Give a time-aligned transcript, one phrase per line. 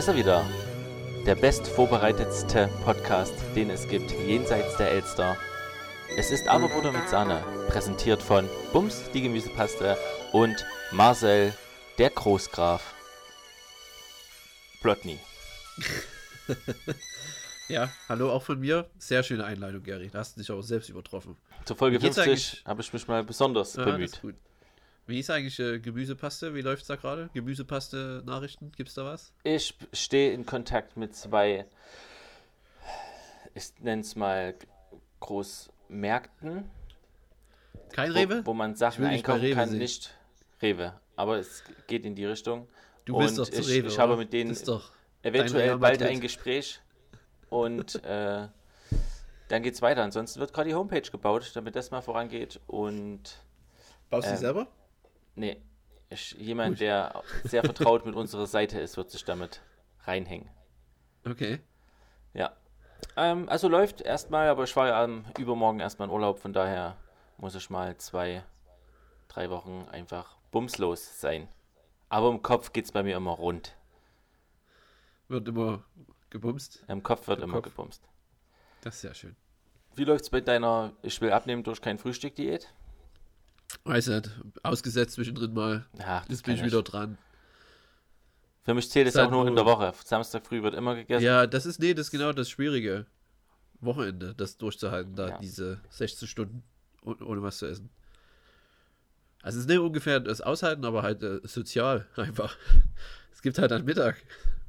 [0.00, 0.46] ist er wieder.
[1.26, 5.36] Der best vorbereitetste Podcast, den es gibt, jenseits der Elster.
[6.16, 9.98] Es ist Aberbutter mit Sahne, präsentiert von Bums, die Gemüsepaste
[10.32, 11.52] und Marcel,
[11.98, 12.94] der Großgraf.
[14.80, 15.18] Plotny.
[17.68, 18.90] Ja, hallo auch von mir.
[18.98, 20.08] Sehr schöne Einleitung, Gary.
[20.10, 21.36] Da hast du dich auch selbst übertroffen.
[21.64, 22.64] Zur Folge Wie geht's 50 eigentlich?
[22.66, 24.10] habe ich mich mal besonders Ja, das bemüht.
[24.12, 24.34] ist gut.
[25.10, 26.54] Wie ist eigentlich äh, Gemüsepaste?
[26.54, 27.30] Wie läuft's da gerade?
[27.34, 28.70] Gemüsepaste-Nachrichten?
[28.76, 29.32] Gibt's da was?
[29.42, 31.66] Ich stehe in Kontakt mit zwei,
[33.52, 34.54] ich nenne es mal
[35.18, 36.70] Großmärkten,
[37.92, 38.42] Kein Rewe?
[38.46, 39.78] Wo, wo man Sachen einkaufen Rewe kann, sehen.
[39.80, 40.14] nicht
[40.62, 40.94] Rewe.
[41.16, 42.68] Aber es geht in die Richtung.
[43.04, 43.88] du bist und doch zu ich, Rewe.
[43.88, 44.56] ich habe mit denen
[45.22, 46.80] eventuell bald ein Gespräch
[47.48, 48.46] und äh,
[49.48, 50.04] dann geht's weiter.
[50.04, 52.60] Ansonsten wird gerade die Homepage gebaut, damit das mal vorangeht.
[52.68, 53.42] Und
[54.08, 54.68] Baust du ähm, die selber?
[55.34, 55.62] Nee,
[56.38, 56.80] jemand, Gut.
[56.80, 59.60] der sehr vertraut mit unserer Seite ist, wird sich damit
[60.04, 60.48] reinhängen.
[61.26, 61.60] Okay.
[62.34, 62.56] Ja.
[63.16, 66.96] Ähm, also läuft erstmal, aber ich war ja am Übermorgen erstmal in Urlaub, von daher
[67.38, 68.44] muss ich mal zwei,
[69.28, 71.48] drei Wochen einfach bumslos sein.
[72.08, 73.76] Aber im Kopf geht's bei mir immer rund.
[75.28, 75.84] Wird immer
[76.28, 76.84] gebumst.
[76.88, 77.76] Im Kopf wird Im immer Kopf.
[77.76, 78.02] gebumst.
[78.80, 79.36] Das ist ja schön.
[79.94, 82.72] Wie läuft's bei deiner Ich will abnehmen durch kein Frühstück-Diät?
[83.84, 84.30] Weiß nicht,
[84.62, 85.86] ausgesetzt zwischendrin mal.
[86.04, 87.16] Ach, Jetzt bin ich wieder dran.
[88.62, 89.92] Für mich zählt es auch nur in der Woche.
[90.04, 91.24] Samstag früh wird immer gegessen.
[91.24, 93.06] Ja, das ist, nee, das ist genau das Schwierige.
[93.80, 95.38] Wochenende, das durchzuhalten, da Ja.
[95.38, 96.62] diese 16 Stunden
[97.02, 97.88] oh- ohne was zu essen.
[99.42, 102.54] Also es ist nicht ungefähr das Aushalten, aber halt äh, sozial einfach.
[103.32, 104.22] Es gibt halt dann Mittag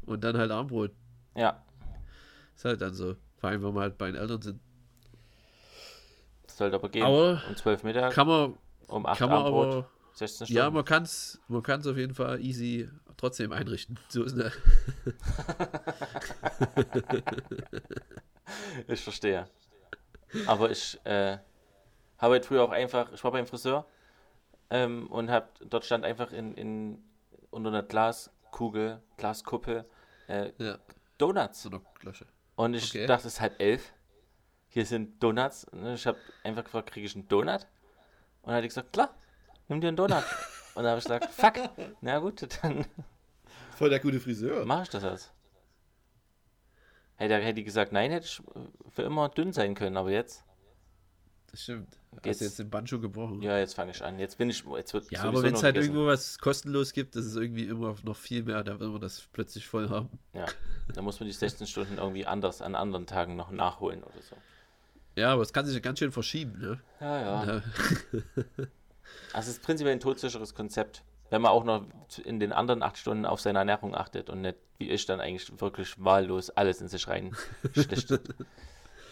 [0.05, 0.91] und dann halt Abendbrot.
[1.35, 1.61] Ja,
[2.55, 3.17] Ist halt dann so.
[3.39, 4.61] Vor allem, wenn wir halt bei den Eltern sind.
[6.47, 7.03] das sollte aber gehen.
[7.03, 8.57] Aber um 12 Mittag, Kann man,
[8.91, 10.57] um 8 kann man Abendbrot, aber, 16 Stunden.
[10.57, 13.97] ja, man kann es man kann's auf jeden Fall easy trotzdem einrichten.
[14.09, 14.51] So ist ne.
[18.87, 19.47] Ich verstehe.
[20.47, 21.37] Aber ich äh,
[22.17, 23.85] habe halt früher auch einfach, ich war beim Friseur
[24.69, 27.03] ähm, und hab, dort stand einfach in, in
[27.49, 29.85] unter einer Glaskugel, Glaskuppel
[30.27, 30.79] äh, Ja,
[31.17, 31.69] Donuts.
[32.55, 33.05] Und ich Okay.
[33.07, 33.93] dachte, es ist halb elf.
[34.69, 35.67] Hier sind Donuts.
[35.95, 37.67] Ich habe einfach gefragt, kriege ich einen Donut?
[38.41, 39.13] Und dann hat die gesagt, klar,
[39.67, 40.23] nimm dir einen Donut.
[40.75, 41.53] und dann habe ich gesagt, fuck,
[42.01, 42.85] na gut, dann
[43.77, 44.65] Voll der gute Friseur.
[44.65, 45.33] mache ich das jetzt.
[47.15, 48.41] Hätte, hätte die gesagt, nein, hätte ich
[48.89, 50.43] für immer dünn sein können, aber jetzt,
[51.51, 51.99] Das stimmt.
[52.25, 53.41] Hast du jetzt den Banjo gebrochen?
[53.41, 54.17] ja, jetzt fange ich an.
[54.19, 55.93] Jetzt bin ich, jetzt wird Ja, aber wenn es halt gegessen.
[55.93, 59.27] irgendwo was kostenlos gibt, das ist irgendwie immer noch viel mehr, da will man das
[59.31, 60.09] plötzlich voll haben.
[60.33, 60.45] Ja,
[60.93, 64.35] da muss man die 16 Stunden irgendwie anders an anderen Tagen noch nachholen oder so.
[65.15, 66.79] Ja, aber es kann sich ja ganz schön verschieben, ne?
[66.99, 67.45] Ja, ja.
[67.45, 67.61] Ja.
[69.33, 71.85] Also es ist prinzipiell ein todsicheres Konzept, wenn man auch noch
[72.23, 75.61] in den anderen acht Stunden auf seine Ernährung achtet und nicht wie ich dann eigentlich
[75.61, 77.35] wirklich wahllos alles in sich rein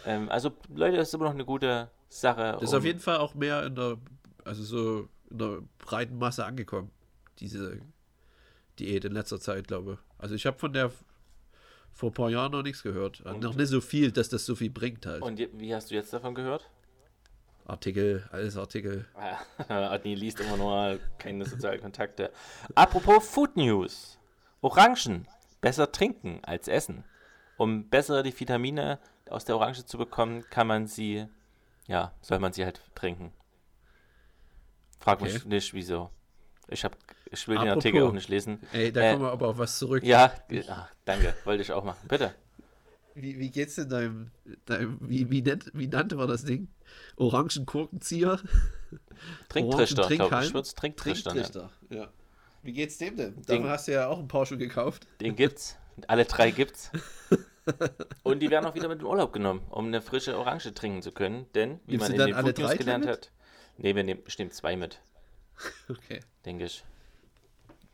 [0.06, 2.54] ähm, also Leute, das ist immer noch eine gute Sache.
[2.54, 3.98] Das ist auf jeden Fall auch mehr in der,
[4.44, 6.92] also so in der breiten Masse angekommen,
[7.40, 7.80] diese
[8.80, 10.00] Diät in letzter Zeit, glaube ich.
[10.18, 10.92] Also ich habe von der
[12.00, 13.20] vor ein paar Jahren noch nichts gehört.
[13.26, 15.22] Also Und- noch nicht so viel, dass das so viel bringt halt.
[15.22, 16.70] Und wie hast du jetzt davon gehört?
[17.66, 19.06] Artikel, alles Artikel.
[19.68, 22.32] Adni liest immer nur keine sozialen Kontakte.
[22.74, 24.18] Apropos Food News.
[24.62, 25.28] Orangen.
[25.60, 27.04] Besser trinken als essen.
[27.58, 28.98] Um besser die Vitamine
[29.30, 31.28] aus der Orange zu bekommen, kann man sie,
[31.86, 33.34] ja, soll man sie halt trinken.
[35.02, 35.50] Frag mich Okay.
[35.50, 36.10] nicht, wieso.
[36.72, 36.96] Ich, hab,
[37.32, 37.86] ich will den Apropos.
[37.86, 38.60] Artikel auch nicht lesen.
[38.74, 40.04] Ey, da Äh, kommen wir aber auf was zurück.
[40.04, 40.32] Ja,
[40.70, 42.08] ach, danke, wollte ich auch machen.
[42.08, 42.34] Bitte.
[43.16, 44.32] Wie, wie geht's denn deinem,
[44.66, 46.68] deinem wie, wie, nennt, wie nannte man das Ding?
[47.18, 48.40] Orangenkorkenzieher?
[49.50, 50.54] Trinktrichter, glaube ich.
[50.56, 51.44] Es Trinktrichter nennen.
[51.52, 52.08] Trinktrichter, ja.
[52.62, 53.36] Wie geht's dem denn?
[53.36, 55.08] Den- Davon hast du ja auch ein paar schon gekauft.
[55.22, 55.78] Den gibt's.
[56.08, 56.92] Alle drei gibt's.
[58.24, 61.02] Und die werden auch wieder mit in den Urlaub genommen, um eine frische Orange trinken
[61.02, 61.46] zu können.
[61.56, 63.14] Denn, wie Nimmst man in den Food News gelernt mit?
[63.14, 63.32] hat.
[63.78, 65.02] Nee, wir nehmen bestimmt zwei mit,
[65.90, 66.22] Okay.
[66.46, 66.84] denke ich.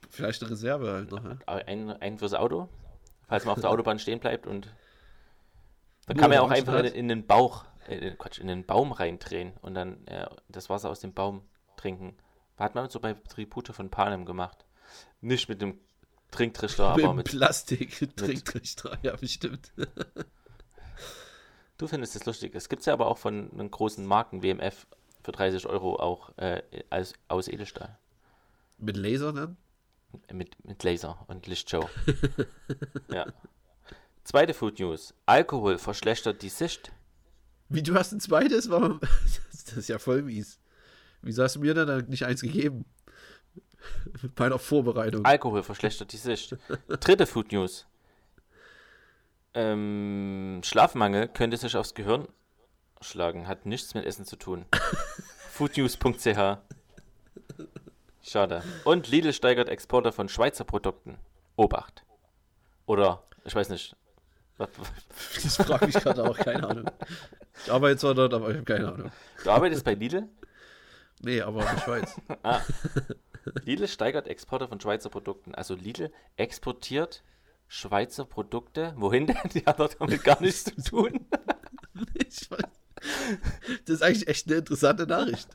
[0.09, 1.23] Vielleicht eine Reserve halt noch.
[1.23, 1.39] Ne?
[1.45, 2.69] Aber Ein, einen fürs Auto,
[3.27, 4.47] falls man auf der Autobahn stehen bleibt.
[4.47, 4.67] Und
[6.05, 8.65] da Nur kann man ja auch einfach in, in den Bauch, äh, Quatsch, in den
[8.65, 11.41] Baum reindrehen und dann äh, das Wasser aus dem Baum
[11.75, 12.15] trinken.
[12.57, 14.65] Hat man so bei Tribute von Panem gemacht.
[15.21, 15.79] Nicht mit dem
[16.31, 17.25] Trinktrichter, aber mit mit.
[17.31, 19.71] Plastik-Trinktrichter, ja, bestimmt.
[21.77, 22.55] Du findest es lustig.
[22.55, 24.87] Es gibt es ja aber auch von einem großen Marken WMF
[25.25, 27.97] für 30 Euro auch äh, als, aus Edelstahl.
[28.77, 29.57] mit Laser dann?
[30.31, 31.89] Mit, mit Laser und Lichtshow.
[33.11, 33.25] ja.
[34.23, 35.13] Zweite Food News.
[35.25, 36.91] Alkohol verschlechtert die Sicht.
[37.69, 38.69] Wie, du hast ein zweites?
[38.69, 39.01] Warum?
[39.65, 40.59] Das ist ja voll mies.
[41.23, 42.85] Wieso hast du mir dann nicht eins gegeben?
[44.35, 45.25] Bei einer Vorbereitung.
[45.25, 46.55] Alkohol verschlechtert die Sicht.
[46.87, 47.87] Dritte Food News.
[49.55, 52.27] Ähm, Schlafmangel könnte sich aufs Gehirn
[53.01, 54.65] schlagen, hat nichts mit Essen zu tun.
[55.51, 56.57] Foodnews.ch
[58.21, 58.63] Schade.
[58.83, 61.17] Und Lidl steigert Exporte von Schweizer Produkten.
[61.55, 62.03] Obacht.
[62.87, 63.95] Oder, ich weiß nicht.
[65.43, 66.89] Das frage ich gerade auch, keine Ahnung.
[67.63, 69.11] Ich arbeite zwar dort, aber ich habe keine Ahnung.
[69.43, 70.29] Du arbeitest bei Lidl?
[71.21, 72.21] Nee, aber in der Schweiz.
[72.43, 72.61] Ah.
[73.63, 75.53] Lidl steigert Exporte von Schweizer Produkten.
[75.53, 77.23] Also Lidl exportiert
[77.67, 78.93] Schweizer Produkte.
[78.95, 79.37] Wohin denn?
[79.53, 81.27] Die hat damit gar nichts zu tun.
[82.13, 82.84] Ich weiß.
[83.85, 85.47] Das ist eigentlich echt eine interessante Nachricht.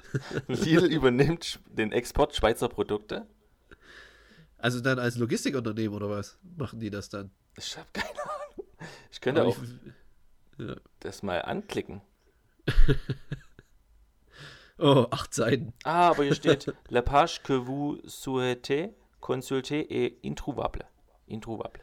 [0.49, 3.27] Lidl übernimmt den Export Schweizer Produkte.
[4.59, 7.31] Also dann als Logistikunternehmen oder was machen die das dann?
[7.57, 8.67] Ich habe keine Ahnung.
[9.11, 10.77] Ich könnte Aber auch ich- ja.
[11.01, 12.01] das mal anklicken.
[14.83, 15.75] Oh, acht Seiten.
[15.85, 20.87] Ah, aber hier steht La page que vous souhaitez consulter est introuvable.
[21.27, 21.83] Introuvable.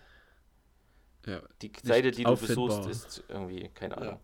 [1.27, 1.41] Ja.
[1.61, 2.79] Die Seite, die du auffindbar.
[2.79, 4.13] besuchst, ist irgendwie, keine Ahnung.
[4.15, 4.19] Ja.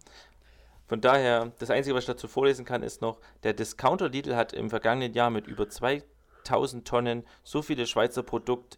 [0.88, 4.54] Von daher, das Einzige, was ich dazu vorlesen kann, ist noch, der Discounter Lidl hat
[4.54, 8.78] im vergangenen Jahr mit über 2000 Tonnen so viele Schweizer Produkte.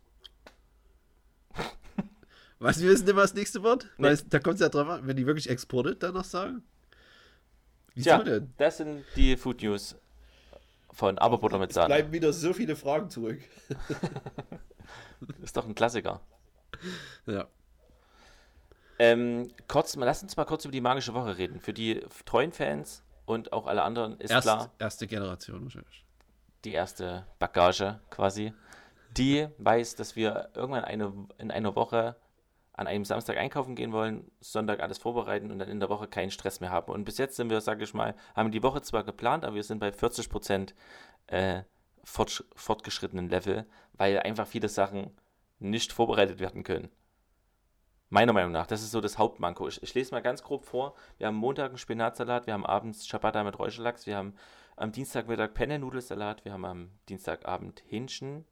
[2.60, 3.90] Was, wir wissen immer das nächste Wort?
[3.98, 4.06] Nee.
[4.06, 6.64] Weil es, da kommt es ja drauf an, wenn die wirklich Exporte dann noch sagen.
[7.96, 8.54] Wieso Tja, denn?
[8.58, 9.96] das sind die Food News
[10.92, 11.88] von Aberbutter mit Es Sahne.
[11.88, 13.42] bleiben wieder so viele Fragen zurück.
[15.42, 16.22] Ist doch ein Klassiker.
[17.26, 17.48] Ja.
[19.00, 21.60] Ähm, kurz, lass uns mal kurz über die magische Woche reden.
[21.60, 26.06] Für die treuen Fans und auch alle anderen ist Erst, klar, Erste Generation wahrscheinlich.
[26.64, 28.54] die erste Bagage quasi,
[29.18, 32.16] die weiß, dass wir irgendwann eine, in einer Woche
[32.74, 36.32] an einem Samstag einkaufen gehen wollen, Sonntag alles vorbereiten und dann in der Woche keinen
[36.32, 36.92] Stress mehr haben.
[36.92, 39.64] Und bis jetzt sind wir, sage ich mal, haben die Woche zwar geplant, aber wir
[39.64, 40.76] sind bei 40 Prozent
[41.28, 41.62] äh,
[42.04, 45.12] fortsch fortgeschrittenen Level, weil einfach viele Sachen
[45.60, 46.90] nicht vorbereitet werden können.
[48.10, 49.68] Meiner Meinung nach, das ist so das Hauptmanko.
[49.68, 50.94] Ich, ich lese mal ganz grob vor.
[51.18, 54.36] Wir haben Montag einen Spinatsalat, wir haben abends Ciabatta mit Räucherlachs, wir haben
[54.76, 58.46] am Dienstagmittag Penne-Nudelsalat, wir haben am Dienstagabend Hähnchen,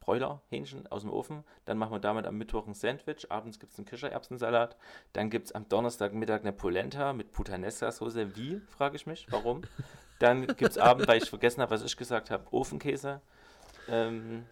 [0.00, 1.44] Bräuler, Hähnchen aus dem Ofen.
[1.64, 4.76] Dann machen wir damit am Mittwoch ein Sandwich, abends gibt es einen Kichererbsensalat.
[5.12, 8.36] Dann gibt es am Donnerstagmittag eine Polenta mit Puttanesca-Soße.
[8.36, 9.62] Wie, frage ich mich, warum?
[10.18, 13.20] Dann gibt es abends, weil ich vergessen habe, was ich gesagt habe, Ofenkäse.
[13.88, 14.44] Ähm,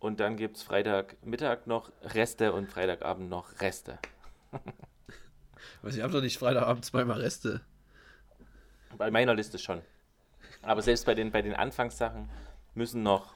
[0.00, 3.98] und dann gibt es Freitagmittag noch Reste und Freitagabend noch Reste.
[5.82, 7.60] Weiß ich habe doch nicht Freitagabend zweimal Reste.
[8.96, 9.82] Bei meiner Liste schon.
[10.62, 12.28] Aber selbst bei den, bei den Anfangssachen
[12.74, 13.34] müssen noch,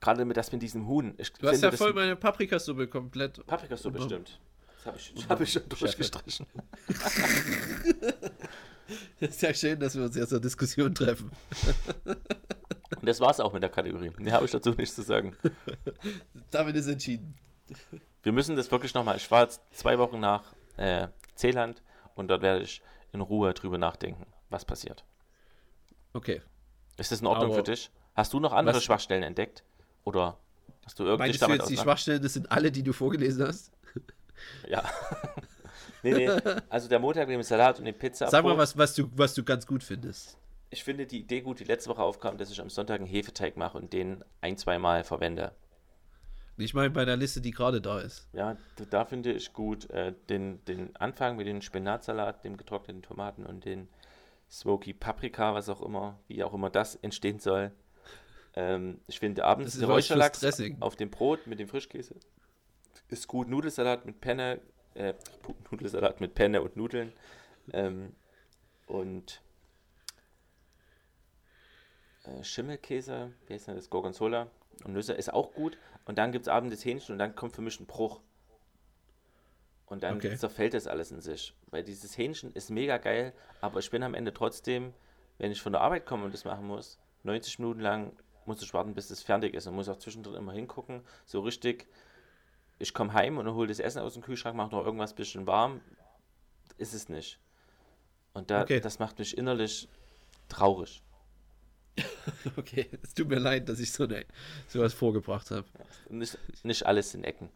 [0.00, 1.14] gerade mit das mit diesem Huhn.
[1.18, 3.46] Ich Du hast ja voll meine Paprikasuppe komplett.
[3.46, 4.40] Paprikasuppe, stimmt.
[4.76, 6.46] Das habe ich, hab ich schon durchgestrichen.
[9.18, 11.30] Das ist ja schön, dass wir uns jetzt zur Diskussion treffen.
[13.00, 14.10] Und das war's auch mit der Kategorie.
[14.18, 15.36] Mehr habe ich dazu nichts zu sagen.
[16.50, 17.34] Damit ist entschieden.
[18.22, 19.16] Wir müssen das wirklich nochmal.
[19.16, 21.82] Ich war jetzt zwei Wochen nach äh, Zeeland
[22.14, 22.82] und dort werde ich
[23.12, 25.04] in Ruhe drüber nachdenken, was passiert.
[26.12, 26.42] Okay.
[26.96, 27.90] Ist das in Ordnung Aber für dich?
[28.14, 29.64] Hast du noch andere was- Schwachstellen entdeckt?
[30.04, 30.38] Oder
[30.84, 33.46] hast du irgendwie Meinst du damit jetzt die Schwachstellen, das sind alle, die du vorgelesen
[33.46, 33.72] hast?
[34.68, 34.82] Ja.
[36.02, 36.30] nee, nee.
[36.68, 38.28] Also der Montag mit dem Salat und dem Pizza.
[38.28, 40.36] Sag mal, was, was, du, was du ganz gut findest.
[40.74, 43.56] Ich finde die Idee gut, die letzte Woche aufkam, dass ich am Sonntag einen Hefeteig
[43.56, 45.52] mache und den ein, zweimal verwende.
[46.56, 48.26] Ich meine, bei der Liste, die gerade da ist.
[48.32, 48.56] Ja,
[48.90, 53.64] da finde ich gut äh, den, den Anfang mit dem Spinatsalat, dem getrockneten Tomaten und
[53.64, 53.86] den
[54.50, 57.70] Smoky Paprika, was auch immer, wie auch immer das entstehen soll.
[58.56, 60.44] Ähm, ich finde abends der Räucherlachs
[60.80, 62.16] auf dem Brot mit dem Frischkäse.
[63.10, 63.48] Ist gut.
[63.48, 64.60] Nudelsalat mit Penne,
[64.94, 65.14] äh,
[65.70, 67.12] Nudelsalat mit Penne und Nudeln.
[67.72, 68.16] Ähm,
[68.88, 69.40] und
[72.42, 73.90] Schimmelkäse, wie heißt denn das?
[73.90, 74.48] Gorgonzola
[74.84, 75.76] und Nüsse ist auch gut.
[76.06, 78.20] Und dann gibt es abends das Hähnchen und dann kommt für mich ein Bruch.
[79.86, 80.36] Und dann Okay.
[80.36, 81.54] zerfällt das alles in sich.
[81.70, 84.94] Weil dieses Hähnchen ist mega geil, aber ich bin am Ende trotzdem,
[85.38, 88.16] wenn ich von der Arbeit komme und das machen muss, 90 Minuten lang
[88.46, 91.02] muss ich warten, bis es fertig ist und muss auch zwischendrin immer hingucken.
[91.26, 91.86] So richtig,
[92.78, 95.80] ich komme heim und hole das Essen aus dem Kühlschrank, mache noch irgendwas bisschen warm.
[96.76, 97.38] Ist es nicht.
[98.32, 98.80] Und da, Okay.
[98.80, 99.88] das macht mich innerlich
[100.48, 101.02] traurig.
[102.56, 104.24] Okay, es tut mir leid, dass ich so eine,
[104.68, 105.64] sowas vorgebracht habe.
[106.08, 107.48] Nicht, nicht alles in Ecken.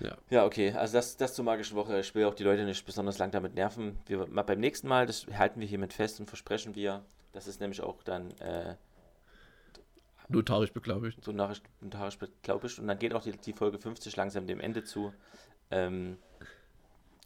[0.00, 0.16] Ja.
[0.30, 0.72] Ja, okay.
[0.72, 2.00] Also das, das zur magischen Woche.
[2.00, 3.98] Ich will auch die Leute nicht besonders lang damit nerven.
[4.06, 7.60] Wir, mal beim nächsten Mal, das halten wir hiermit fest und versprechen wir, das ist
[7.60, 8.74] nämlich auch dann äh,
[10.28, 11.22] Notarisch beglaubigt.
[11.24, 14.82] so nachricht- notarisch beglaubigt und dann geht auch die, die Folge 50 langsam dem Ende
[14.82, 15.12] zu.
[15.70, 16.16] Ähm,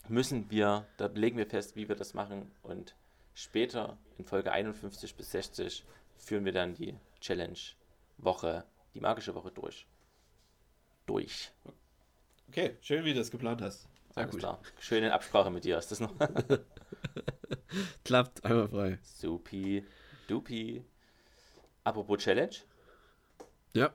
[0.09, 2.95] müssen wir, da legen wir fest, wie wir das machen und
[3.37, 5.85] später in Folge 51 bis 60
[6.16, 7.59] führen wir dann die Challenge
[8.16, 8.64] Woche,
[8.95, 9.87] die magische Woche durch.
[11.05, 11.52] Durch.
[12.49, 13.83] Okay, schön, wie du das geplant hast.
[14.14, 14.40] Sehr Alles gut.
[14.40, 14.61] klar.
[14.81, 15.76] Schöne Absprache mit dir.
[15.76, 16.14] Ist das noch?
[18.05, 18.99] Klappt, einmal frei.
[19.02, 19.87] Supi,
[20.26, 20.83] dupi.
[21.85, 22.57] Apropos Challenge.
[23.75, 23.93] Ja.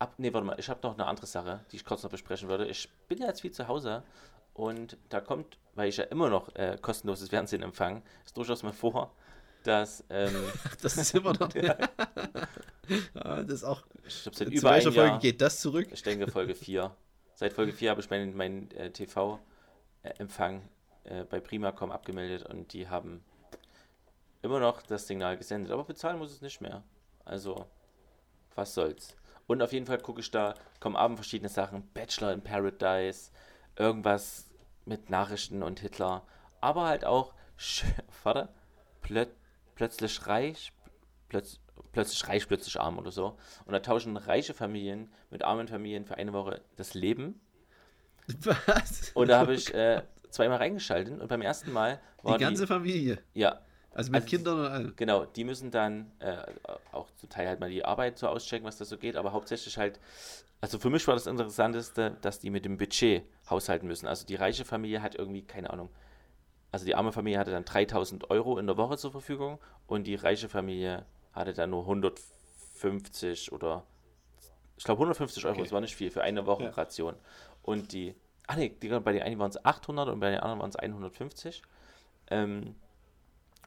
[0.00, 2.48] Ab, nee, warte mal, ich habe noch eine andere Sache, die ich kurz noch besprechen
[2.48, 2.66] würde.
[2.66, 4.02] Ich bin ja jetzt viel zu Hause
[4.56, 8.72] und da kommt, weil ich ja immer noch äh, kostenloses Fernsehen empfange, ist durchaus mal
[8.72, 9.12] vor,
[9.64, 10.02] dass.
[10.08, 10.34] Ähm,
[10.82, 11.54] das ist immer noch.
[11.54, 11.76] ja.
[13.14, 13.82] ja, das ist auch.
[14.06, 15.88] Ich glaube, seit über welcher Folge geht das zurück?
[15.92, 16.90] Ich denke, Folge 4.
[17.34, 20.62] Seit Folge 4 habe ich meinen mein, äh, TV-Empfang
[21.04, 23.22] äh, bei Primacom abgemeldet und die haben
[24.40, 25.70] immer noch das Signal gesendet.
[25.70, 26.82] Aber bezahlen muss es nicht mehr.
[27.26, 27.66] Also,
[28.54, 29.16] was soll's.
[29.46, 31.86] Und auf jeden Fall gucke ich da, kommen abends verschiedene Sachen.
[31.92, 33.30] Bachelor in Paradise,
[33.76, 34.45] irgendwas
[34.86, 36.22] mit Nachrichten und Hitler.
[36.60, 37.34] Aber halt auch,
[38.22, 38.48] warte,
[39.02, 39.28] plöt,
[39.74, 40.72] plötzlich reich,
[41.28, 41.60] plötz,
[41.92, 43.36] plötzlich reich, plötzlich arm oder so.
[43.66, 47.40] Und da tauschen reiche Familien mit armen Familien für eine Woche das Leben.
[48.42, 49.12] Was?
[49.14, 52.68] Und da habe ich äh, zweimal reingeschaltet und beim ersten Mal war die ganze die,
[52.68, 53.18] Familie.
[53.34, 53.60] Ja,
[53.96, 54.92] also mit also, Kindern und allem.
[54.96, 56.36] Genau, die müssen dann äh,
[56.92, 59.78] auch zum Teil halt mal die Arbeit so auschecken, was da so geht, aber hauptsächlich
[59.78, 59.98] halt,
[60.60, 64.06] also für mich war das Interessanteste, dass die mit dem Budget haushalten müssen.
[64.06, 65.88] Also die reiche Familie hat irgendwie, keine Ahnung,
[66.72, 70.14] also die arme Familie hatte dann 3000 Euro in der Woche zur Verfügung und die
[70.14, 73.82] reiche Familie hatte dann nur 150 oder,
[74.76, 75.62] ich glaube 150 Euro, okay.
[75.62, 76.70] das war nicht viel für eine Woche ja.
[76.70, 77.14] Ration.
[77.62, 78.14] Und die,
[78.46, 80.76] ach nee, die, bei den einen waren es 800 und bei den anderen waren es
[80.76, 81.62] 150.
[82.28, 82.74] Ähm,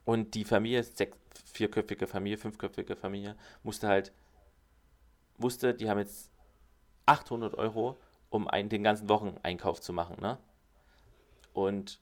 [0.06, 4.12] und die Familie, sechs, vierköpfige Familie, fünfköpfige Familie, musste halt,
[5.38, 6.32] wusste, die haben jetzt
[7.06, 10.38] 800 Euro, um einen, den ganzen Wocheneinkauf zu machen, ne?
[11.54, 12.00] Und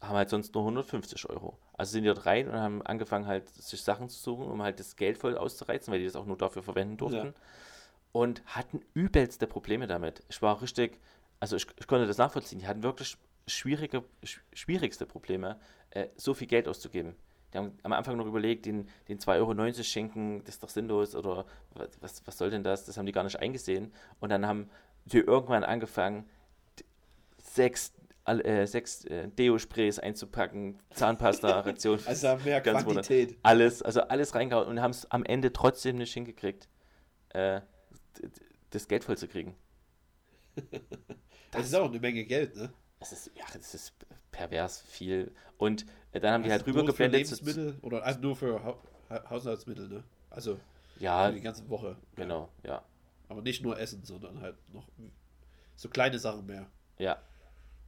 [0.00, 1.58] haben halt sonst nur 150 Euro.
[1.72, 4.80] Also sind die dort rein und haben angefangen halt sich Sachen zu suchen, um halt
[4.80, 7.26] das Geld voll auszureizen, weil die das auch nur dafür verwenden durften.
[7.26, 7.32] Ja.
[8.12, 10.22] Und hatten übelste Probleme damit.
[10.28, 11.00] Ich war richtig,
[11.40, 14.04] also ich, ich konnte das nachvollziehen, die hatten wirklich schwierige,
[14.52, 15.58] schwierigste Probleme,
[15.90, 17.14] äh, so viel Geld auszugeben.
[17.56, 21.14] Die haben am Anfang noch überlegt, den, den 2,90 Euro schenken, das ist doch sinnlos
[21.14, 21.46] oder
[22.02, 22.84] was, was soll denn das?
[22.84, 23.94] Das haben die gar nicht eingesehen.
[24.20, 24.68] Und dann haben
[25.06, 26.28] sie irgendwann angefangen,
[27.38, 27.94] sechs,
[28.26, 31.98] äh, sechs äh, Deo-Sprays einzupacken, Zahnpasta, Ration.
[32.04, 33.30] also mehr Quantität.
[33.30, 33.50] Wunderbar.
[33.50, 36.68] Alles, also alles reingehauen und haben es am Ende trotzdem nicht hingekriegt,
[37.30, 37.62] äh,
[38.68, 39.56] das Geld voll zu kriegen.
[40.56, 40.64] das,
[41.52, 42.70] das ist auch eine Menge Geld, ne?
[43.00, 43.94] Es ist, ja, das ist
[44.30, 45.32] pervers viel.
[45.56, 47.20] Und äh, dann haben die halt rübergeblendet.
[47.20, 48.76] Lebensmittel oder also nur für ha
[49.30, 50.02] Haushaltsmittel, ne?
[50.30, 50.58] Also
[50.98, 51.96] ja, die ganze Woche.
[52.16, 52.82] Genau, ja.
[53.28, 54.88] Aber nicht nur Essen, sondern halt noch
[55.76, 56.66] so kleine Sachen mehr.
[56.98, 57.16] Ja.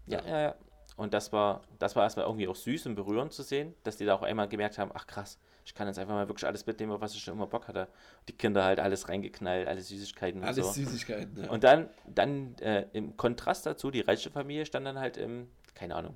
[0.07, 0.55] Ja, ja, ja.
[0.97, 4.05] Und das war, das war erstmal irgendwie auch süß und berührend zu sehen, dass die
[4.05, 6.93] da auch einmal gemerkt haben, ach krass, ich kann jetzt einfach mal wirklich alles mitnehmen,
[6.93, 7.89] auf was ich schon immer Bock hatte.
[8.27, 10.69] Die Kinder halt alles reingeknallt, alle Süßigkeiten alles und so.
[10.71, 11.51] Alles Süßigkeiten, ja.
[11.51, 15.95] Und dann, dann äh, im Kontrast dazu, die reiche Familie stand dann halt im, keine
[15.95, 16.15] Ahnung,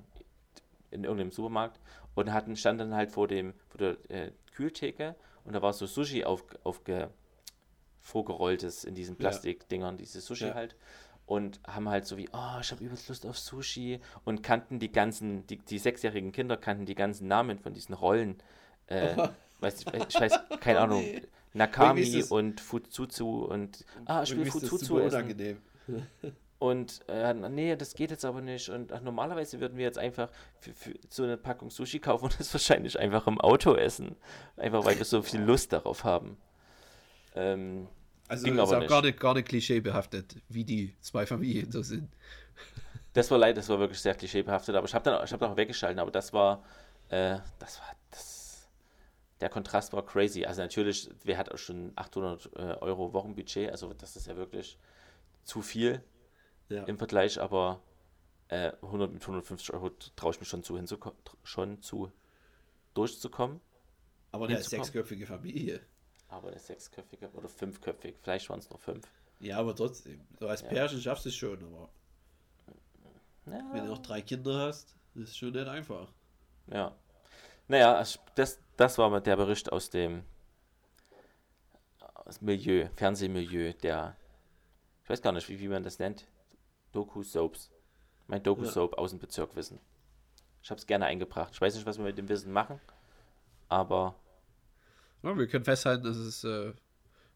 [0.91, 1.79] in irgendeinem Supermarkt
[2.15, 5.15] und hatten, stand dann halt vor dem, vor der äh, Kühltheke
[5.45, 7.09] und da war so Sushi auf, aufge,
[7.99, 9.99] vorgerolltes in diesen Plastikdingern, ja.
[9.99, 10.53] dieses Sushi ja.
[10.53, 10.75] halt.
[11.25, 14.91] Und haben halt so wie, oh, ich habe übelst Lust auf Sushi und kannten die
[14.91, 18.43] ganzen, die, die sechsjährigen Kinder kannten die ganzen Namen von diesen Rollen.
[18.87, 19.29] Äh,
[19.61, 21.21] weiß, ich, ich weiß, keine oh, Ahnung, nee.
[21.53, 25.61] Nakami und Futsutsu und, ah, ich will Futsutsu essen.
[26.63, 28.69] Und äh, nee, das geht jetzt aber nicht.
[28.69, 30.29] Und ach, normalerweise würden wir jetzt einfach
[30.61, 34.15] für, für so eine Packung Sushi kaufen und das wahrscheinlich einfach im Auto essen.
[34.55, 36.37] Einfach weil wir so viel Lust darauf haben.
[37.35, 37.89] Ähm,
[38.29, 42.09] also ist auch gar nicht, gar nicht klischeebehaftet, wie die zwei Familien so sind.
[43.11, 45.55] Das war leid, das war wirklich sehr klischeebehaftet, aber ich habe dann, hab dann auch
[45.57, 46.63] weggeschalten, aber das war,
[47.09, 48.67] äh, das war, das,
[49.39, 50.45] der Kontrast war crazy.
[50.45, 54.79] Also natürlich, wer hat auch schon 800 äh, Euro Wochenbudget, also das ist ja wirklich
[55.43, 56.01] zu viel
[56.69, 56.83] ja.
[56.83, 57.81] im Vergleich, aber
[58.47, 60.79] äh, 100 mit 150 Euro traue ich mich schon zu,
[61.43, 62.11] schon zu
[62.93, 63.61] durchzukommen.
[64.31, 65.81] Aber eine sechsköpfige Familie.
[66.27, 69.07] Aber eine sechsköpfige oder fünfköpfig, vielleicht waren es nur fünf.
[69.39, 70.69] Ja, aber trotzdem, so als ja.
[70.69, 71.89] Pärchen schaffst du es schon, aber
[73.45, 73.69] ja.
[73.71, 76.11] wenn du noch drei Kinder hast, ist es schon nicht einfach.
[76.67, 76.95] Ja.
[77.67, 78.03] Naja,
[78.35, 80.23] das, das war der Bericht aus dem
[81.99, 84.15] aus Milieu, Fernsehmilieu, der,
[85.03, 86.27] ich weiß gar nicht, wie, wie man das nennt,
[86.93, 87.69] Doku-Soaps.
[88.27, 88.97] Mein Doku-Soap ja.
[88.97, 89.79] aus dem Bezirk Wissen.
[90.61, 91.51] Ich habe es gerne eingebracht.
[91.53, 92.79] Ich weiß nicht, was wir mit dem Wissen machen,
[93.67, 94.15] aber.
[95.21, 96.73] Ja, wir können festhalten, dass es äh,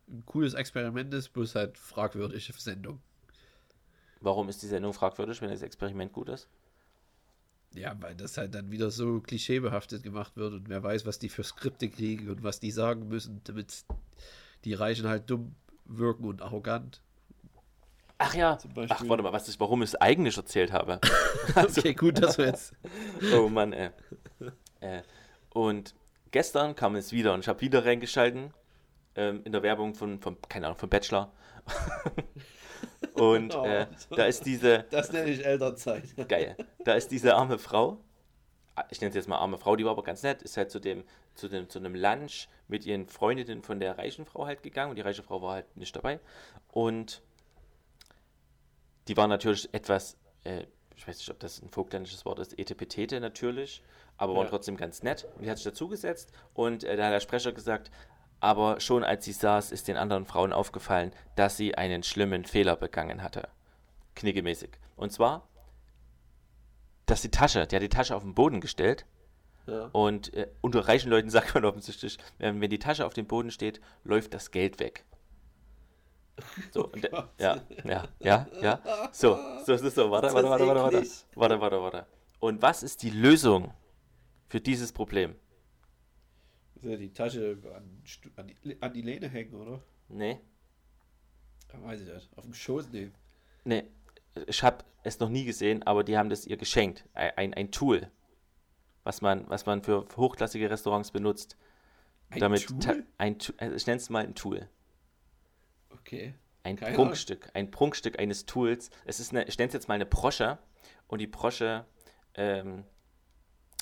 [0.07, 3.01] ein cooles Experiment ist, bloß halt fragwürdige Sendung.
[4.21, 6.47] Warum ist die Sendung fragwürdig, wenn das Experiment gut ist?
[7.73, 11.29] Ja, weil das halt dann wieder so klischeebehaftet gemacht wird und wer weiß, was die
[11.29, 13.85] für Skripte kriegen und was die sagen müssen, damit
[14.63, 17.01] die Reichen halt dumm wirken und arrogant.
[18.19, 18.57] Ach ja.
[18.89, 20.99] Ach, warte mal, was ich, warum ich es eigentlich erzählt habe.
[21.55, 22.73] Okay, gut, dass wir jetzt.
[23.33, 23.89] Oh Mann, ey.
[24.81, 25.01] Äh,
[25.53, 25.95] und
[26.31, 28.53] gestern kam es wieder und ich habe wieder reingeschalten
[29.15, 31.31] ähm, in der Werbung von, von, keine Ahnung, von Bachelor.
[33.13, 33.63] und Oh.
[33.65, 36.03] äh, da ist diese, Das nenne ich Elternzeit.
[36.27, 37.97] geil, da ist diese arme Frau,
[38.75, 40.69] ah, ich nenne sie jetzt mal arme Frau, die war aber ganz nett, ist halt
[40.71, 44.63] zu dem, zu dem, zu einem Lunch mit ihren Freundinnen von der reichen Frau halt
[44.63, 46.19] gegangen und die reiche Frau war halt nicht dabei.
[46.71, 47.21] Und
[49.07, 53.19] die war natürlich etwas, äh, ich weiß nicht, ob das ein vogtländisches Wort ist, etepetete
[53.19, 53.83] natürlich,
[54.17, 54.49] aber waren Ja.
[54.49, 55.27] trotzdem ganz nett.
[55.35, 57.91] Und die hat sich dazugesetzt und äh, da hat der Sprecher gesagt,
[58.39, 62.75] aber schon als sie saß, ist den anderen Frauen aufgefallen, dass sie einen schlimmen Fehler
[62.75, 63.47] begangen hatte.
[64.15, 64.71] Knickemäßig.
[64.95, 65.47] Und zwar,
[67.05, 69.05] dass die Tasche, die hat die Tasche auf den Boden gestellt
[69.65, 69.89] Ja.
[69.91, 73.51] und äh, unter reichen Leuten sagt man offensichtlich, ähm, wenn die Tasche auf dem Boden
[73.51, 75.03] steht, läuft das Geld weg.
[76.71, 79.09] So, und der, ja, ja, ja, ja.
[79.11, 80.11] So, so ist es so.
[80.11, 81.07] Warte, warte, warte, warte, warte.
[81.35, 82.05] Warte, warte, warte.
[82.39, 83.73] Und was ist die Lösung
[84.47, 85.35] für dieses Problem?
[86.75, 88.03] Die Tasche an,
[88.35, 89.81] an, die, an die Lehne hängen, oder?
[90.09, 90.39] Nee,
[91.73, 92.29] Ja, weiß ich nicht.
[92.35, 93.13] Auf dem Schoß nehmen.
[93.63, 93.83] nee.
[94.45, 97.05] Ich habe es noch nie gesehen, aber die haben das ihr geschenkt.
[97.13, 98.11] Ein, ein, Tool,
[99.03, 101.57] was man, was man für hochklassige Restaurants benutzt.
[102.29, 103.03] Ein damit Tool?
[103.17, 104.69] ein, also ich nenne es mal ein Tool.
[105.89, 106.33] Okay.
[106.63, 108.89] Ein Keine Prunkstück, ein Prunkstück eines Tools.
[109.05, 110.57] Es ist eine, ich nenne es jetzt mal eine Brosche
[111.07, 111.85] und die Brosche
[112.33, 112.83] ähm,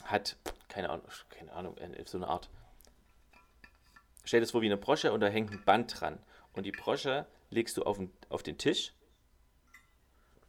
[0.04, 0.38] hat,
[0.68, 2.50] keine Ahnung, keine Ahnung, äh, so eine Art.
[4.24, 6.20] Stell dir das vor wie eine Brosche und da hängt ein Band dran.
[6.54, 8.94] Und die Brosche legst du auf den, auf den Tisch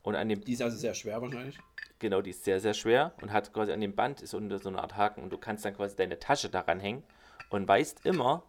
[0.02, 1.58] und an dem, Die ist also sehr schwer wahrscheinlich.
[1.98, 4.68] genau, die ist sehr, sehr schwer und hat quasi an dem Band ist unter so
[4.68, 7.02] eine Art Haken und du kannst dann quasi deine Tasche daran hängen
[7.50, 8.44] und weißt immer,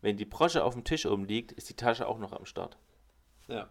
[0.00, 2.76] wenn die Brosche auf dem Tisch oben liegt, ist die Tasche auch noch am Start.
[3.48, 3.68] Ja.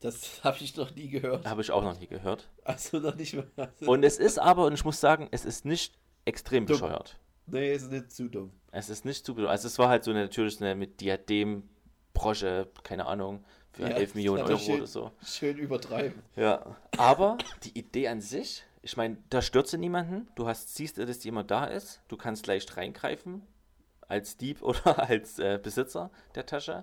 [0.00, 1.46] Das habe ich noch nie gehört.
[1.46, 2.48] Habe ich auch noch nie gehört.
[2.64, 3.46] Also noch nicht mehr.
[3.86, 6.74] Und es ist aber, und ich muss sagen, es ist nicht extrem Dumm.
[6.76, 7.18] bescheuert.
[7.46, 8.52] nee, ist nicht zu dumm.
[8.72, 9.50] Es ist nicht zu bescheuert.
[9.52, 11.68] Also es war halt so eine, natürlich eine mit Diadem,
[12.14, 14.76] Brosche, keine Ahnung, für Ja, 11 Millionen Euro schön.
[14.76, 15.10] oder so.
[15.24, 16.22] Schön übertreiben.
[16.36, 16.76] Ja.
[16.98, 20.28] Aber die Idee an sich, ich meine, da stürzt niemanden.
[20.34, 22.00] Du hast, siehst, dass jemand da ist.
[22.08, 23.42] Du kannst leicht reingreifen.
[24.10, 26.82] Als Dieb oder als äh, Besitzer der Tasche.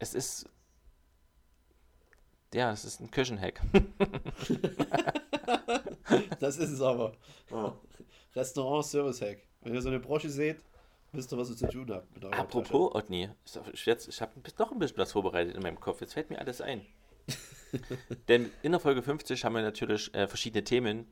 [0.00, 0.46] Es ist.
[2.52, 3.60] Ja, es ist ein Küchenhack.
[6.38, 7.14] Das ist es aber.
[8.34, 9.38] Restaurant Service Hack.
[9.62, 10.58] Wenn ihr so eine Brosche seht,
[11.12, 12.22] wisst ihr, was ihr zu tun habt.
[12.22, 12.42] Eurer Tasche.
[12.42, 13.30] Apropos, Otni,
[13.72, 16.00] ich, jetzt- ich habe doch ein bisschen was vorbereitet in meinem Kopf.
[16.00, 16.84] Jetzt fällt mir alles ein.
[18.28, 21.06] Denn in der Folge 50 haben wir natürlich äh, verschiedene Themen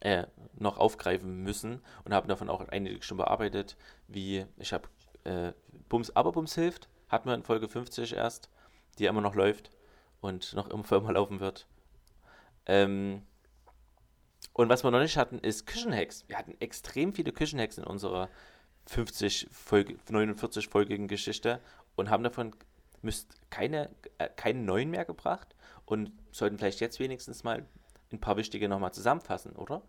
[0.00, 4.88] äh, noch aufgreifen müssen und haben davon auch einige schon bearbeitet, wie ich habe
[5.24, 5.52] äh,
[5.88, 8.50] Bums, aber Bums hilft, hatten wir in Folge 50 erst,
[8.98, 9.70] die immer noch läuft
[10.20, 11.66] und noch immer immer laufen wird.
[12.66, 13.22] Ähm,
[14.52, 16.24] und was wir noch nicht hatten, ist Küchenhacks.
[16.28, 18.28] Wir hatten extrem viele Küchenhacks in unserer
[18.86, 21.60] 50 Folge, 49 folgigen Geschichte
[21.94, 22.54] und haben davon
[23.02, 27.64] müsst keine, äh, keinen neuen mehr gebracht und sollten vielleicht jetzt wenigstens mal
[28.12, 29.82] ein paar wichtige nochmal zusammenfassen, oder?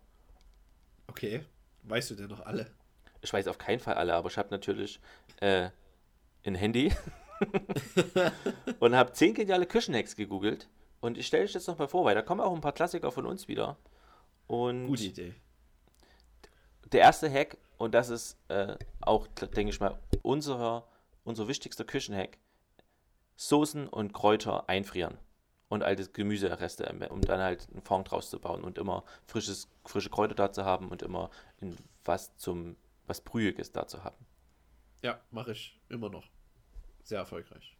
[1.06, 1.44] Okay.
[1.82, 2.70] Weißt du denn noch alle?
[3.22, 5.00] Ich weiß auf keinen Fall alle, aber ich habe natürlich
[5.40, 5.70] äh,
[6.44, 6.92] ein Handy
[8.80, 10.68] und habe 10 geniale Küchenhacks gegoogelt
[11.00, 13.26] und ich stelle euch jetzt nochmal vor, weil da kommen auch ein paar Klassiker von
[13.26, 13.76] uns wieder.
[14.46, 15.34] Und Gute Idee.
[16.92, 20.86] der erste Hack, und das ist äh, auch, denke ich mal, unser,
[21.24, 22.38] unser wichtigster Küchenhack,
[23.36, 25.16] Soßen und Kräuter einfrieren
[25.70, 29.68] und alte Gemüsereste, ähm, um dann halt einen Fond draus zu bauen und immer frisches,
[29.86, 31.30] frische Kräuter da zu haben und immer
[31.60, 34.26] in was zum, was Brühiges da zu haben.
[35.00, 36.28] Ja, mache ich immer noch.
[37.04, 37.74] Sehr erfolgreich.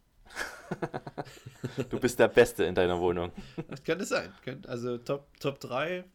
[1.89, 3.33] Du bist der Beste in deiner Wohnung.
[3.67, 4.33] Das könnte sein.
[4.67, 6.05] Also Top, Top 3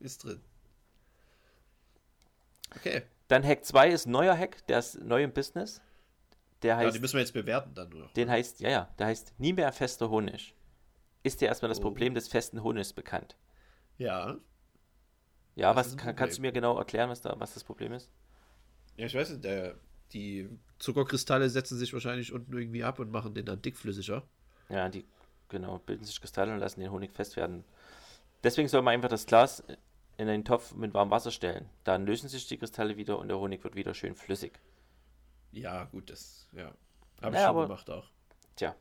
[0.00, 0.42] ist drin.
[2.76, 3.02] Okay.
[3.28, 5.80] Dann Hack 2 ist neuer Hack, der ist neu im Business.
[6.62, 8.08] Der Ja, heißt, die müssen wir jetzt bewerten dann nur.
[8.16, 10.54] den heißt, ja, ja, der heißt nie mehr fester Honig.
[11.22, 11.82] Ist dir erstmal das Oh.
[11.82, 13.36] Problem des festen Honigs bekannt?
[13.98, 14.38] Ja.
[15.54, 18.10] Ja, Das was kann, kannst du mir genau erklären, was da, was das Problem ist?
[18.96, 19.76] Ja, ich weiß nicht, der,
[20.12, 24.22] die Zuckerkristalle setzen sich wahrscheinlich unten irgendwie ab und machen den dann dickflüssiger.
[24.68, 25.04] Ja, die
[25.48, 27.64] genau bilden sich Kristalle und lassen den Honig fest werden.
[28.44, 29.62] Deswegen soll man einfach das Glas
[30.16, 31.68] in einen Topf mit warmem Wasser stellen.
[31.84, 34.60] Dann lösen sich die Kristalle wieder und der Honig wird wieder schön flüssig.
[35.52, 36.72] Ja, gut, das, ja.
[37.20, 38.08] Habe ich Ja, schon aber- gemacht auch.
[38.56, 38.74] Tja,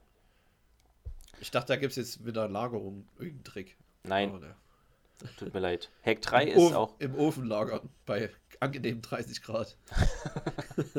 [1.40, 3.78] Ich dachte, da gibt es jetzt wieder Lagerung, irgendeinen Trick.
[4.04, 4.56] nein, Aber, ne.
[5.38, 5.90] tut mir leid.
[6.06, 8.30] Hack 3 Im ist Ofen, auch Im Ofen lagern, bei
[8.60, 9.78] angenehmen 30 Grad.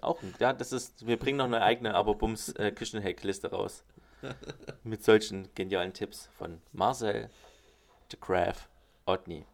[0.00, 3.82] Auch, ja, das ist, wir bringen noch eine eigene Aber-Bums äh, Küchenhack-Liste raus.
[4.84, 7.30] Mit solchen genialen Tipps von Marcel,
[8.10, 8.68] The Graph,
[9.06, 9.44] Otni.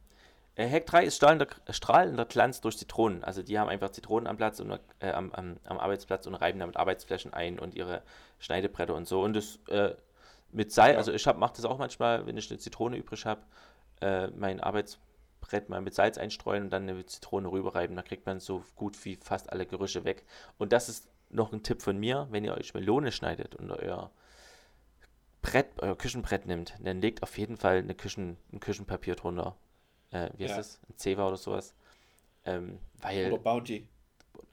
[0.56, 3.24] Äh, Hack 3 ist strahlender, strahlender Glanz durch Zitronen.
[3.24, 6.60] Also die haben einfach Zitronen am Platz und äh, am, am, am Arbeitsplatz und reiben
[6.60, 8.02] damit Arbeitsflächen ein und ihre
[8.38, 9.22] Schneidebretter und so.
[9.22, 9.94] Und das äh,
[10.52, 10.98] mit Salz, Ja.
[10.98, 13.42] also ich mache das auch manchmal, wenn ich eine Zitrone übrig habe,
[14.00, 17.96] äh, mein Arbeitsbrett mal mit Salz einstreuen und dann eine Zitrone rüberreiben.
[17.96, 20.24] Da kriegt man so gut wie fast alle Gerüche weg.
[20.58, 24.12] Und das ist noch ein Tipp von mir, wenn ihr euch Melone schneidet und euer
[25.42, 29.56] Brett, euer Küchenbrett nimmt, dann legt auf jeden Fall eine Küchen, ein Küchenpapier drunter.
[30.14, 30.56] Äh, wie heißt Ja.
[30.58, 30.80] das?
[30.88, 31.74] Ein Zewa oder sowas.
[32.44, 33.88] Ähm, weil, Oder Bounty.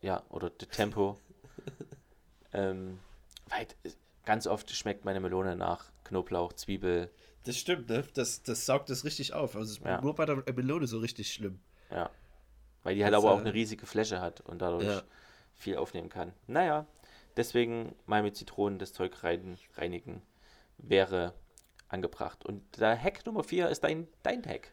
[0.01, 1.17] ja, oder de Tempo.
[2.53, 2.99] ähm,
[3.47, 3.67] weil
[4.25, 7.09] ganz oft schmeckt meine Melone nach Knoblauch, Zwiebel,
[7.43, 8.03] Das stimmt, ne?
[8.13, 9.55] Das, das saugt das richtig auf.
[9.55, 9.99] Also es ist Ja.
[10.01, 11.59] nur bei der Melone so richtig schlimm.
[11.89, 12.09] ja.
[12.83, 15.03] Weil die halt Das, aber auch äh, eine riesige Fläche hat und dadurch Ja.
[15.53, 16.33] viel aufnehmen kann.
[16.47, 16.87] Naja,
[17.37, 20.23] deswegen mal mit Zitronen das Zeug rein, reinigen
[20.79, 21.35] wäre
[21.89, 22.43] angebracht.
[22.43, 24.71] Und der Hack Nummer 4 ist dein, dein Hack.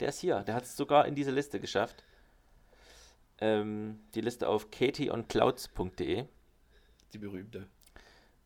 [0.00, 0.40] Der ist hier.
[0.40, 2.04] Der hat es sogar in diese Liste geschafft.
[3.38, 6.24] Ähm, die Liste auf katieonclouds.de.
[7.12, 7.68] Die berühmte.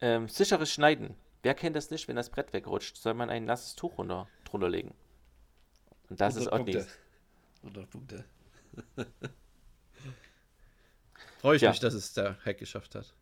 [0.00, 1.14] Ähm, sicheres Schneiden.
[1.42, 2.96] Wer kennt das nicht, wenn das Brett wegrutscht?
[2.96, 4.94] Soll man ein nasses Tuch runter, drunter legen.
[6.08, 6.98] Und das ist 100 auch nichts.
[7.60, 7.80] Punkte.
[7.80, 8.24] 100 Punkte.
[11.40, 11.70] Freue ich Tja.
[11.70, 13.14] mich, dass es der Hack geschafft hat.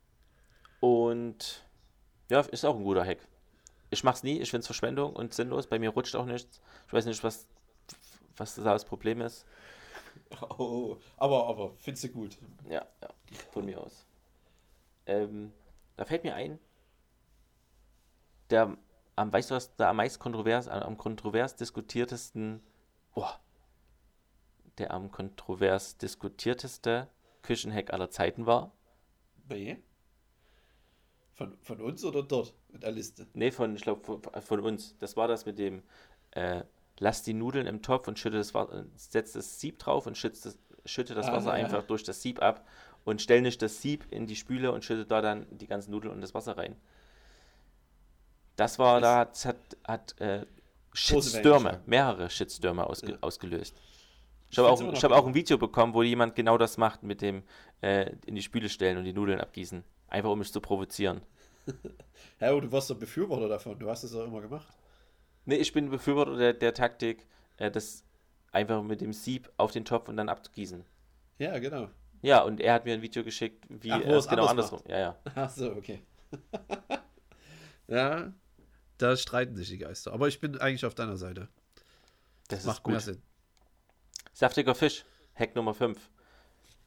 [0.81, 1.64] Und
[2.31, 3.18] ja, ist auch ein guter Hack.
[3.90, 5.66] Ich mach's nie, ich finde es Verschwendung und sinnlos.
[5.66, 6.61] Bei mir rutscht auch nichts.
[6.87, 7.47] Ich weiß nicht, was,
[8.37, 9.47] was da das Problem ist.
[10.59, 12.38] Oh, aber, aber, findest du gut.
[12.68, 13.09] Ja, ja,
[13.51, 14.07] von mir aus.
[15.07, 15.53] Ähm,
[15.97, 16.59] da fällt mir ein,
[18.51, 18.77] der
[19.16, 22.62] am, weißt du was, der am meist kontrovers, am kontrovers diskutiertesten,
[23.14, 23.40] boah,
[24.79, 27.09] der am kontrovers diskutierteste
[27.42, 28.73] Küchenhack aller Zeiten war.
[29.49, 29.83] Nee.
[31.35, 33.27] Von, von uns oder dort in der Liste?
[33.35, 34.97] Nee, von, ich glaube, von, von uns.
[34.99, 35.83] Das war das mit dem,
[36.33, 36.62] äh,
[36.98, 40.59] lass die Nudeln im Topf und schütte das Wasser, setz das Sieb drauf und das,
[40.85, 41.64] schütte das Ah, Wasser ja.
[41.64, 42.66] einfach durch das Sieb ab
[43.05, 46.12] und stell nicht das Sieb in die Spüle und schütte da dann die ganzen Nudeln
[46.14, 46.76] und das Wasser rein.
[48.57, 50.46] Das war, da hat, hat, hat äh,
[50.92, 53.18] Shitstürme, mehrere Shitstürme ausge, Ja.
[53.22, 53.74] ausgelöst.
[54.50, 57.02] Ich Ich habe auch, ich hab auch ein Video bekommen, wo jemand genau das macht
[57.02, 57.42] mit dem
[57.81, 59.83] äh, in die Spüle stellen und die Nudeln abgießen.
[60.09, 61.22] Einfach um mich zu provozieren.
[62.40, 63.78] Ja, aber du warst doch Befürworter davon.
[63.78, 64.66] Du hast es doch immer gemacht.
[65.44, 67.26] Nee, ich bin Befürworter der, der Taktik,
[67.57, 68.05] äh, das
[68.52, 70.85] einfach mit dem Sieb auf den Topf und dann abzugießen.
[71.38, 71.88] Ja, genau.
[72.20, 74.83] Ja, und er hat mir ein Video geschickt, wie Ach, er es genau anders andersrum.
[74.88, 75.18] Ja, ja.
[75.35, 76.02] Ach so, okay.
[77.88, 78.33] ja,
[78.98, 80.12] da streiten sich die Geister.
[80.12, 81.48] Aber ich bin eigentlich auf deiner Seite.
[82.48, 83.05] Das ist Macht mehr gut.
[83.05, 83.22] Sinn.
[84.33, 85.98] Saftiger Fisch, Hack Nummer 5.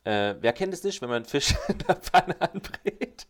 [0.05, 3.27] Äh, wer kennt es nicht, wenn man einen Fisch in der Pfanne anbrät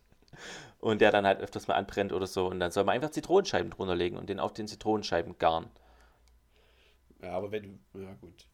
[0.86, 3.72] und der dann halt öfters mal anbrennt oder so und dann soll man einfach Zitronenscheiben
[3.72, 5.68] drunter legen und den auf den Zitronenscheiben garen.
[7.24, 8.00] Ja, aber wenn du.
[8.00, 8.48] Ja, gut.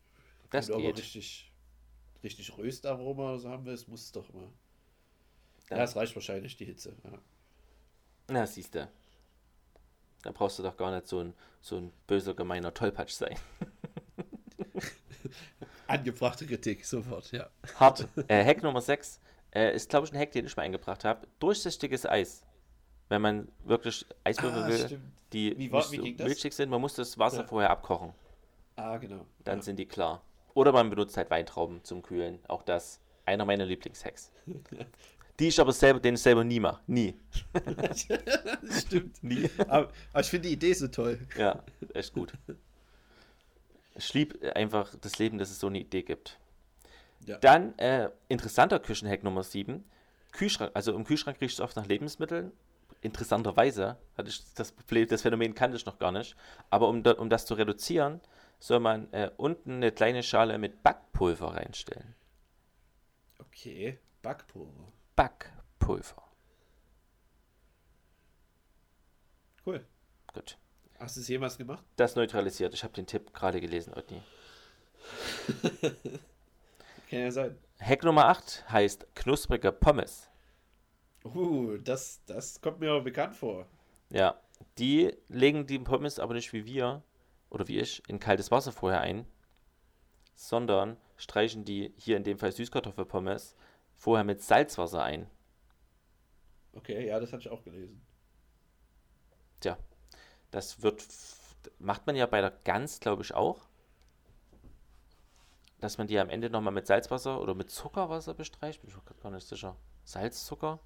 [0.49, 0.97] Das wenn geht.
[0.97, 1.51] richtig,
[2.23, 4.47] richtig Röstaroma oder so haben willst, muss es doch immer.
[5.69, 5.83] Ja, Ja.
[5.83, 6.95] es reicht wahrscheinlich die Hitze.
[7.03, 7.17] Ja.
[8.29, 8.89] Na, siehst du.
[10.23, 13.37] Da brauchst du doch gar nicht so ein, so ein böser, gemeiner Tollpatsch sein.
[15.87, 17.49] Angebrachte Kritik, sofort, ja.
[17.75, 18.07] Hart.
[18.29, 19.19] Äh, Hack Nummer 6
[19.53, 21.27] äh, ist, glaube ich, ein Hack, den ich mal eingebracht habe.
[21.39, 22.43] Durchsichtiges Eis.
[23.09, 25.03] Wenn man wirklich Eiswürfel Ah, will, stimmt.
[25.33, 27.47] die Wie war- nicht wie milchig sind, man muss das Wasser Ja.
[27.47, 28.13] vorher abkochen.
[28.77, 29.25] Ah, genau.
[29.43, 29.63] Dann ja.
[29.63, 30.21] sind die klar.
[30.53, 32.39] Oder man benutzt halt Weintrauben zum Kühlen.
[32.47, 32.99] Auch das.
[33.25, 34.31] Einer meiner Lieblingshacks.
[35.39, 36.81] Die ich aber selber, den ich selber nie mache.
[36.87, 37.15] Nie.
[37.77, 38.01] das
[38.81, 39.23] stimmt.
[39.23, 39.49] Nie.
[39.67, 41.19] Aber, aber ich finde die Idee so toll.
[41.37, 42.33] Ja, echt gut.
[43.95, 46.37] Ich liebe einfach das Leben, dass es so eine Idee gibt.
[47.25, 47.37] Ja.
[47.37, 49.83] Dann äh, interessanter Küchenhack Nummer 7.
[50.31, 52.51] Kühlschrank, also im Kühlschrank riecht es oft nach Lebensmitteln.
[53.01, 56.35] Interessanterweise hatte ich das Problem, das Phänomen kannte ich noch gar nicht.
[56.69, 58.21] Aber um, um das zu reduzieren,
[58.59, 62.15] soll man äh, unten eine kleine Schale mit Backpulver reinstellen.
[63.39, 64.91] Okay, Backpulver.
[65.15, 66.23] Backpulver.
[69.65, 69.85] Cool.
[70.33, 70.57] Gut.
[70.99, 71.83] Hast du es jemals gemacht?
[71.95, 72.73] Das neutralisiert.
[72.73, 74.21] Ich habe den Tipp gerade gelesen, Otni.
[77.11, 77.57] Kann ja sein.
[77.81, 80.29] Hack Nummer 8 heißt knusprige Pommes.
[81.25, 83.67] Uh, das, das kommt mir aber bekannt vor.
[84.09, 84.39] Ja,
[84.77, 87.03] die legen die Pommes aber nicht wie wir
[87.49, 89.25] oder wie ich in kaltes Wasser vorher ein,
[90.35, 93.57] sondern streichen die hier in dem Fall Süßkartoffelpommes
[93.97, 95.29] vorher mit Salzwasser ein.
[96.71, 98.01] Okay, ja, das hatte ich auch gelesen.
[99.59, 99.77] Tja,
[100.49, 101.05] das wird
[101.77, 103.67] macht man ja bei der Gans, glaube ich, auch.
[105.81, 108.81] Dass man die am Ende nochmal mit Salzwasser oder mit Zuckerwasser bestreicht?
[108.81, 109.75] Bin ich mir gar nicht sicher.
[110.05, 110.79] Salzzucker?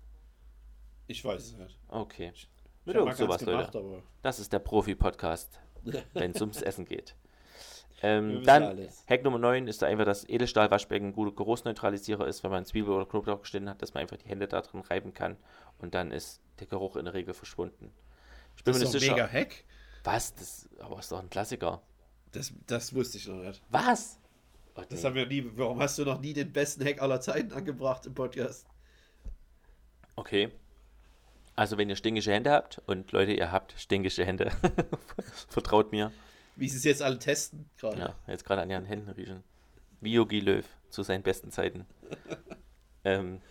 [1.07, 1.77] Ich weiß es nicht.
[1.89, 2.31] Okay.
[2.33, 2.49] Ich
[2.85, 3.77] Mit hab irgend sowas, gemacht, Leute.
[3.79, 5.59] aber Das ist der Profi-Podcast,
[6.13, 7.15] wenn es ums Essen geht.
[8.01, 9.05] Ähm, dann, alles.
[9.07, 12.93] Hack Nummer 9 ist da einfach, dass Edelstahlwaschbecken ein guter Geruchsneutralisierer ist, wenn man Zwiebel
[12.93, 15.37] oder Knoblauch geschnitten hat, dass man einfach die Hände da drin reiben kann
[15.79, 17.91] und dann ist der Geruch in der Regel verschwunden.
[18.57, 19.27] Ich bin das mir ist nicht doch sicher.
[19.27, 19.63] mega Hack.
[20.03, 20.35] Was?
[20.35, 21.81] Das aber ist doch ein Klassiker.
[22.31, 23.61] Das, das wusste ich noch nicht.
[23.69, 24.19] Was?
[24.75, 25.05] Oh, Das nee.
[25.07, 25.49] haben wir nie.
[25.55, 28.67] Warum hast du noch nie den besten Hack aller Zeiten angebracht im Podcast?
[30.15, 30.51] Okay.
[31.55, 34.51] Also wenn ihr stinkische Hände habt und Leute, ihr habt stinkische Hände,
[35.47, 36.11] vertraut mir.
[36.57, 37.99] Wie sie es jetzt alle testen gerade.
[37.99, 39.43] Ja, jetzt gerade an ihren Händen riechen.
[40.01, 41.85] Wie Yogi Löw zu seinen besten Zeiten.
[43.05, 43.41] ähm,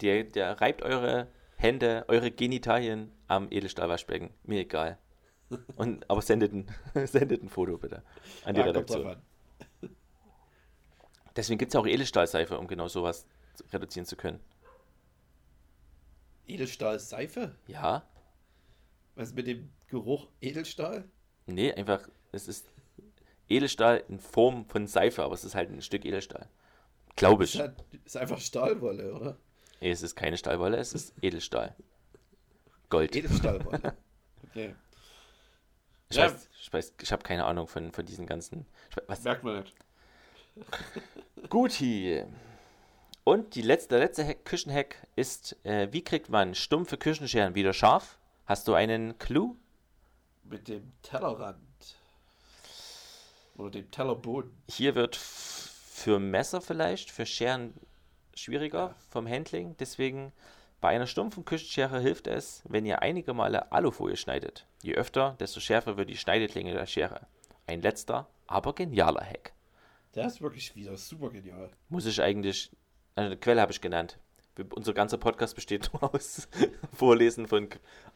[0.00, 4.30] der, der reibt eure Hände, eure Genitalien am Edelstahlwaschbecken.
[4.44, 4.98] Mir egal.
[5.76, 6.66] Und, aber sendet ein,
[7.06, 8.02] sendet ein Foto bitte
[8.44, 9.16] an die Ja, Redaktion.
[11.36, 13.26] Deswegen gibt es ja auch Edelstahlseife, um genau sowas
[13.72, 14.40] reduzieren zu können.
[16.46, 17.54] Edelstahl ist Seife?
[17.66, 18.02] Ja?
[19.14, 21.08] Was mit dem Geruch Edelstahl?
[21.46, 22.66] Nee, einfach, es ist
[23.48, 26.48] Edelstahl in Form von Seife, aber es ist halt ein Stück Edelstahl.
[27.16, 27.60] Glaube Ist, ich.
[27.60, 29.36] halt, ist einfach Stahlwolle, oder?
[29.80, 31.74] Nee, es ist keine Stahlwolle, es ist Edelstahl.
[32.88, 33.14] Gold.
[33.16, 33.96] Edelstahlwolle.
[34.50, 34.74] Okay.
[36.10, 36.24] Ich Ja.
[36.24, 38.66] weiß, ich, weiß, ich habe keine Ahnung von, von diesen ganzen.
[39.06, 39.22] Was?
[39.22, 39.74] Merkt man nicht.
[41.48, 42.24] Guti.
[43.24, 47.72] Und die letzte, der letzte Hack, Küchenhack ist, äh, wie kriegt man stumpfe Küchenscheren wieder
[47.72, 48.18] scharf?
[48.46, 49.56] Hast du einen Clou?
[50.42, 51.58] Mit dem Tellerrand.
[53.56, 54.50] Oder dem Tellerboden.
[54.68, 57.74] Hier wird für Messer vielleicht, für Scheren
[58.34, 59.76] schwieriger vom Handling.
[59.78, 60.32] Deswegen
[60.80, 64.66] bei einer stumpfen Küchenschere hilft es, wenn ihr einige Male Alufolie schneidet.
[64.82, 67.26] Je öfter, desto schärfer wird die Schneideklinge der Schere.
[67.68, 69.52] Ein letzter, aber genialer Hack.
[70.14, 71.70] Der ist wirklich wieder super genial.
[71.88, 72.70] Muss ich eigentlich,
[73.14, 74.18] eine Quelle habe ich genannt.
[74.74, 76.48] Unser ganzer Podcast besteht nur aus
[76.92, 77.68] Vorlesen von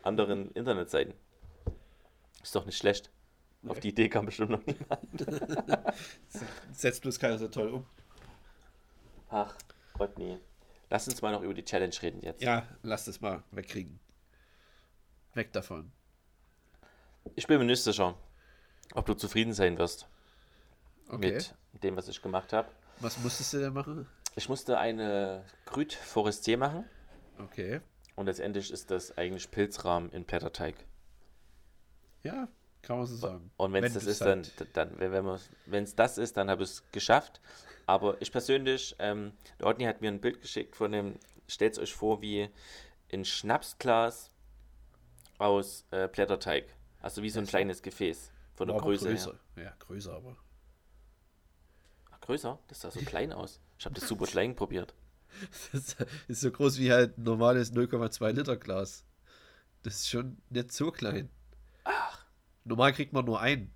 [0.02, 1.14] anderen Internetseiten.
[2.42, 3.10] Ist doch nicht schlecht.
[3.66, 3.80] Auf Nee.
[3.80, 5.26] die Idee kam bestimmt noch niemand.
[6.72, 7.86] Setzt bloß keiner so toll um.
[9.28, 9.56] Ach,
[9.94, 10.38] Gott, nee.
[10.90, 12.42] Lass uns mal noch über die Challenge reden jetzt.
[12.42, 13.98] Ja, lass das mal wegkriegen.
[15.34, 15.90] Weg davon.
[17.34, 18.16] Ich bin mir nicht sicher,
[18.94, 20.06] ob du zufrieden sein wirst
[21.08, 21.32] Okay.
[21.32, 22.68] mit dem, was ich gemacht habe.
[23.00, 24.06] Was musstest du denn machen?
[24.34, 26.84] Ich musste eine Grüt Forestier machen
[27.38, 27.80] Okay.
[28.16, 30.74] und letztendlich ist das eigentlich Pilzrahmen in Blätterteig.
[32.22, 32.48] Ja,
[32.82, 33.50] kann man so sagen.
[33.56, 36.62] Und wenn es Wenn das ist, dann, halt- dann wenn es das ist, dann habe
[36.64, 37.40] ich es geschafft.
[37.86, 41.94] Aber ich persönlich, ähm, der Ordni hat mir ein Bild geschickt von dem, stellt euch
[41.94, 42.48] vor, wie
[43.12, 44.30] ein Schnapsglas
[45.38, 46.64] aus äh, Blätterteig.
[47.00, 49.34] Also wie so ein kleines Gefäß von der Größe größer.
[49.56, 50.36] Ja, größer aber.
[52.26, 52.58] Größer?
[52.68, 53.60] Das sah so klein aus.
[53.78, 54.94] Ich habe das super klein probiert.
[55.72, 55.96] Das
[56.28, 59.04] ist so groß wie halt ein normales 0,2 Liter Glas.
[59.82, 61.28] Das ist schon nicht so klein.
[61.84, 62.24] Ach.
[62.64, 63.70] Normal kriegt man nur einen.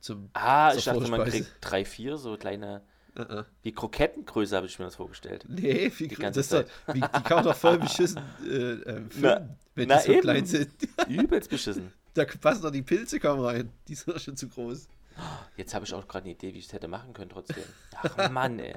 [0.00, 0.30] Zum.
[0.34, 2.82] Ah, ich dachte, man kriegt drei, vier so kleine,
[3.16, 3.44] Äh, äh.
[3.62, 5.44] wie Krokettengröße habe ich mir das vorgestellt.
[5.48, 9.56] Nee, wie, Die ganze doch, wie, die kann man doch voll beschissen äh, äh, füllen,
[9.74, 10.20] wenn na die so eben.
[10.20, 10.70] klein sind.
[11.08, 11.92] Übelst beschissen.
[12.14, 13.70] Da passen doch die Pilze kaum rein.
[13.88, 14.88] Die sind doch schon zu groß.
[15.56, 17.64] Jetzt habe ich auch gerade eine Idee, wie ich es hätte machen können trotzdem.
[18.02, 18.76] Ach Mann, ey.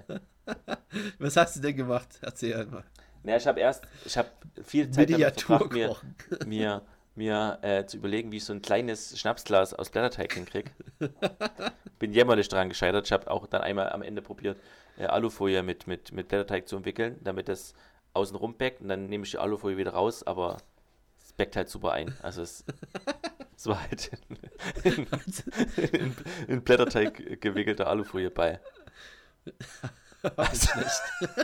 [1.19, 2.19] Was hast du denn gemacht?
[2.21, 2.84] Erzähl einmal.
[3.23, 4.30] Na, ich habe erst, ich habe
[4.63, 5.95] viel Zeit damit verbracht, mir,
[6.45, 6.82] mir,
[7.15, 10.71] mir äh, zu überlegen, wie ich so ein kleines Schnapsglas aus Blätterteig hinkriege.
[11.99, 13.08] Bin jämmerlich dran gescheitert.
[13.08, 14.58] Ich habe auch dann einmal am Ende probiert,
[14.97, 17.73] äh, Alufolie mit, mit, mit Blätterteig zu entwickeln, damit das
[18.13, 20.58] außen rum backt und dann nehme ich die Alufolie wieder raus, aber
[21.21, 22.15] es backt halt super ein.
[22.21, 22.63] Also es,
[23.60, 24.12] es war halt
[24.86, 25.08] in,
[25.91, 26.15] in,
[26.48, 28.60] in Blätterteig gewickelter Alufolie bei.
[30.54, 31.02] Schlecht.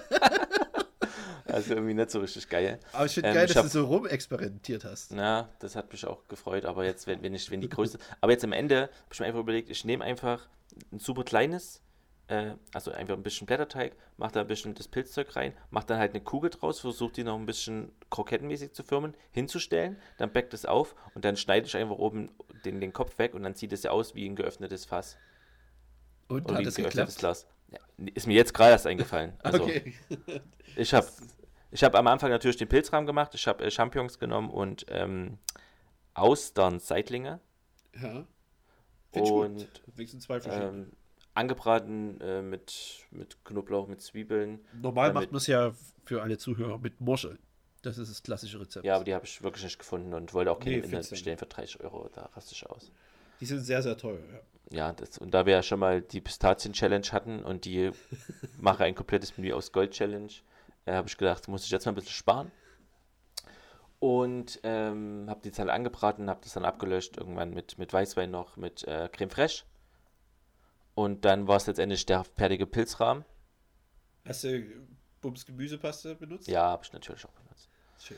[1.48, 2.80] Also irgendwie nicht so richtig geil.
[2.92, 5.12] Aber ich finde Ähm, geil, dass hab- du so rumexperimentiert hast.
[5.14, 8.00] Na, das hat mich auch gefreut, aber jetzt, wenn, wenn ich, wenn die Größe.
[8.20, 10.48] Aber jetzt am Ende habe ich mir einfach überlegt, ich nehme einfach
[10.92, 11.82] ein super kleines,
[12.28, 16.00] äh, also einfach ein bisschen Blätterteig, mache da ein bisschen das Pilzzeug rein, mache dann
[16.00, 20.54] halt eine Kugel draus, versuche die noch ein bisschen krokettenmäßig zu firmen, hinzustellen, dann backt
[20.54, 22.32] es auf und dann schneide ich einfach oben
[22.64, 25.18] den, den Kopf weg und dann sieht es ja aus wie ein geöffnetes Fass.
[26.28, 27.20] Und Oder hat wie ein es geöffnetes geklappt?
[27.20, 27.48] Glas.
[27.70, 27.80] Ja,
[28.14, 29.34] ist mir jetzt gerade erst eingefallen.
[29.44, 29.94] Also, okay.
[30.76, 31.08] ich habe
[31.72, 35.38] ich hab am Anfang natürlich den Pilzrahmen gemacht, ich habe äh, Champignons genommen und ähm,
[36.14, 37.40] Austern-Seitlinge.
[38.02, 38.26] Ja.
[39.12, 39.84] Und, gut.
[39.96, 40.70] Wenigstens zwei verschiedene.
[40.70, 40.92] Ähm,
[41.36, 44.60] angebraten äh, mit, mit Knoblauch, mit Zwiebeln.
[44.82, 45.74] Normal macht man es ja
[46.06, 47.38] für alle Zuhörer mit Muscheln.
[47.82, 48.86] Das ist das klassische Rezept.
[48.86, 51.38] Ja, aber die habe ich wirklich nicht gefunden und wollte auch keine Nee, ja bestellen
[51.38, 52.10] für 30 Euro.
[52.14, 52.92] Da raste ich aus.
[53.40, 54.40] Die sind sehr, sehr teuer, ja.
[54.72, 57.92] Ja, das, und da wir ja schon mal die Pistazien-Challenge hatten und die
[58.60, 60.32] mache ein komplettes Menü aus Gold-Challenge,
[60.86, 62.52] äh, habe ich gedacht, muss ich jetzt mal ein bisschen sparen.
[64.00, 68.58] Und ähm, habe die Zahl angebraten, habe das dann abgelöscht, irgendwann mit, mit Weißwein noch,
[68.58, 69.64] mit äh, Creme Fraiche.
[70.96, 73.26] Und dann war es letztendlich der fertige Pilzrahmen.
[74.26, 74.64] Hast du
[75.22, 76.48] Bums Gemüsepaste benutzt?
[76.48, 77.70] Ja, habe ich natürlich auch benutzt.
[78.00, 78.18] Schön.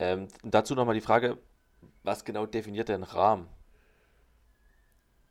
[0.00, 1.38] Ähm, dazu nochmal die Frage,
[2.02, 3.48] was genau definiert denn Rahmen?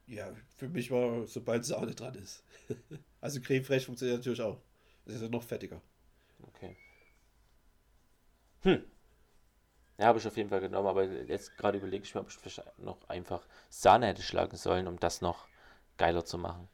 [0.07, 2.43] Ja, für mich war, sobald Sahne dran ist.
[3.21, 4.59] also Creme Fraiche funktioniert natürlich auch.
[5.05, 5.81] Das ist ja noch fettiger.
[6.43, 6.77] Okay.
[8.61, 8.83] Hm.
[9.97, 12.37] Ja, habe ich auf jeden Fall genommen, aber jetzt gerade überlege ich mir, ob ich
[12.37, 15.48] vielleicht noch einfach Sahne hätte schlagen sollen, um das noch
[15.99, 16.67] geiler zu machen.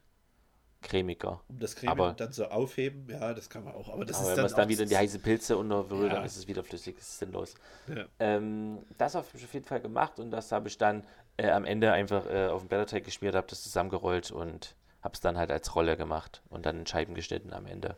[0.82, 1.40] Cremiger.
[1.48, 3.88] Um das Creme Aber- dann so aufheben, ja, das kann man auch.
[3.92, 6.10] Aber das aber ist wenn dann, man es dann wieder in die heiße Pilze unterrührt,
[6.12, 6.16] Ja.
[6.16, 6.96] dann ist es wieder flüssig.
[6.96, 7.54] Das ist sinnlos.
[7.88, 8.04] Ja.
[8.20, 11.04] Ähm, das habe ich auf jeden Fall gemacht und das habe ich dann
[11.38, 15.20] äh, am Ende einfach äh, auf den Blätterteig geschmiert, habe das zusammengerollt und habe es
[15.20, 17.96] dann halt als Rolle gemacht und dann in Scheiben geschnitten am Ende.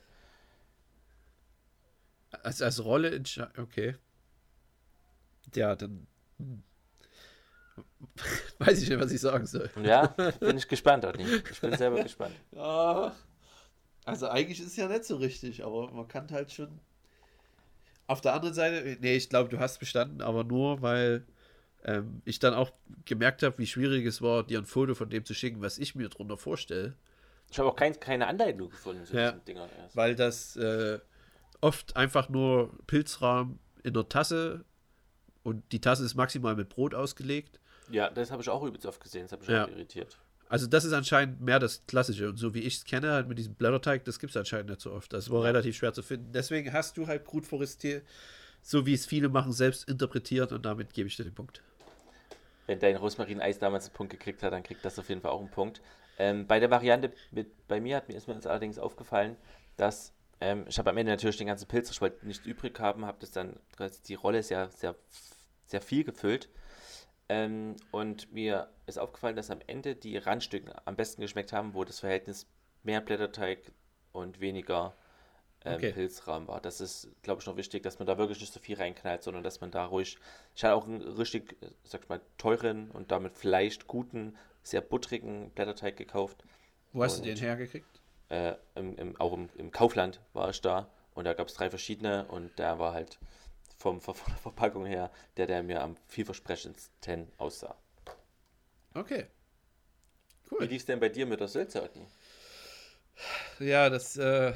[2.42, 3.96] Als, als Rolle in Scha Okay.
[5.54, 6.06] Ja, dann.
[6.38, 6.62] hm.
[8.58, 9.70] Weiß ich nicht, was ich sagen soll.
[9.82, 10.06] Ja,
[10.40, 11.24] bin ich gespannt, Otni.
[11.50, 12.34] Ich bin selber gespannt.
[12.52, 13.14] Ja.
[14.04, 16.80] Also eigentlich ist es ja nicht so richtig, aber man kann halt schon.
[18.06, 21.26] Auf der anderen Seite, nee, ich glaube, du hast bestanden, aber nur, weil
[21.84, 22.72] ähm, ich dann auch
[23.04, 25.94] gemerkt habe, wie schwierig es war, dir ein Foto von dem zu schicken, was ich
[25.94, 26.94] mir drunter vorstelle.
[27.50, 29.32] Ich habe auch kein, keine Anleitung gefunden zu Ja.
[29.32, 29.94] diesen Dingern erst.
[29.94, 30.98] Weil das äh,
[31.60, 34.64] oft einfach nur Pilzrahmen in der Tasse
[35.42, 37.60] und die Tasse ist maximal mit Brot ausgelegt.
[37.90, 39.22] Ja, das habe ich auch übelst oft gesehen.
[39.22, 39.64] Das hat mich Ja.
[39.64, 40.18] auch irritiert.
[40.48, 42.28] Also das ist anscheinend mehr das Klassische.
[42.28, 44.80] Und so wie ich es kenne, halt mit diesem Blätterteig, das gibt es anscheinend nicht
[44.80, 45.12] so oft.
[45.12, 46.32] Das war relativ schwer zu finden.
[46.32, 48.02] Deswegen hast du halt Brut Forestier,
[48.62, 51.62] so wie es viele machen, selbst interpretiert und damit gebe ich dir den Punkt.
[52.66, 55.40] Wenn dein Rosmarin-Eis damals einen Punkt gekriegt hat, dann kriegt das auf jeden Fall auch
[55.40, 55.80] einen Punkt.
[56.18, 59.36] Ähm, bei der Variante mit, bei mir hat mir, ist mir allerdings aufgefallen,
[59.76, 63.04] dass ähm, ich habe am Ende natürlich den ganzen Pilz, ich wollte nicht übrig haben,
[63.04, 63.58] habe das dann,
[64.06, 64.94] die Rolle sehr, sehr,
[65.66, 66.48] sehr viel gefüllt.
[67.28, 71.84] Ähm, und mir ist aufgefallen, dass am Ende die Randstücken am besten geschmeckt haben, wo
[71.84, 72.46] das Verhältnis
[72.82, 73.70] mehr Blätterteig
[74.12, 74.94] und weniger
[75.64, 75.92] ähm, Okay.
[75.92, 76.60] Pilzrahmen war.
[76.60, 79.42] Das ist, glaube ich, noch wichtig, dass man da wirklich nicht so viel reinknallt, sondern
[79.42, 80.16] dass man da ruhig.
[80.54, 85.50] Ich hatte auch einen richtig, sag ich mal, teuren und damit vielleicht guten, sehr buttrigen
[85.50, 86.44] Blätterteig gekauft.
[86.92, 87.86] Wo hast Und- du den hergekriegt?
[88.30, 91.70] Äh, im, im, auch im, im Kaufland war ich da und da gab es drei
[91.70, 93.18] verschiedene und der war halt
[93.78, 97.76] vom, von der Verpackung her der, der mir am vielversprechendsten aussah.
[98.94, 99.26] Okay.
[100.50, 100.64] Wie Cool.
[100.64, 102.06] lief es denn bei dir mit der Sülze, Otni?
[103.58, 104.52] Ja, das äh,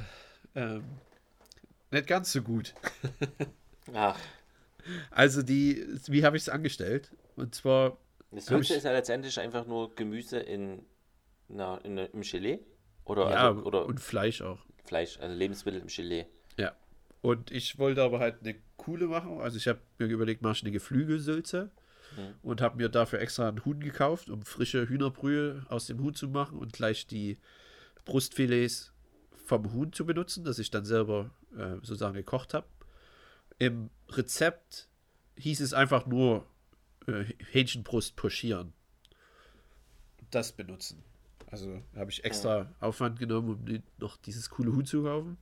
[0.54, 0.84] ähm,
[1.90, 2.74] nicht ganz so gut.
[3.94, 4.18] Ach,
[5.10, 7.10] Also die, wie habe ich es angestellt?
[7.36, 7.98] Und zwar,
[8.30, 10.84] eine Sülze ist ja letztendlich einfach nur Gemüse in,
[11.48, 12.60] na, in, im Gelee
[13.04, 14.64] oder, ja, also, oder und Fleisch auch.
[14.84, 16.26] Fleisch, also Lebensmittel im Gelee.
[17.22, 19.40] Und ich wollte aber halt eine coole machen.
[19.40, 21.70] Also ich habe mir überlegt, mache ich eine Geflügelsülze
[22.16, 22.34] Mhm.
[22.42, 26.28] und habe mir dafür extra einen Huhn gekauft, um frische Hühnerbrühe aus dem Huhn zu
[26.28, 27.38] machen und gleich die
[28.04, 28.92] Brustfilets
[29.46, 32.66] vom Huhn zu benutzen, das ich dann selber äh, sozusagen gekocht habe.
[33.58, 34.88] Im Rezept
[35.36, 36.44] hieß es einfach nur
[37.06, 38.72] äh, Hähnchenbrust pochieren.
[40.30, 41.02] Das benutzen.
[41.50, 45.36] Also habe ich extra Aufwand genommen, um noch dieses coole Huhn zu kaufen.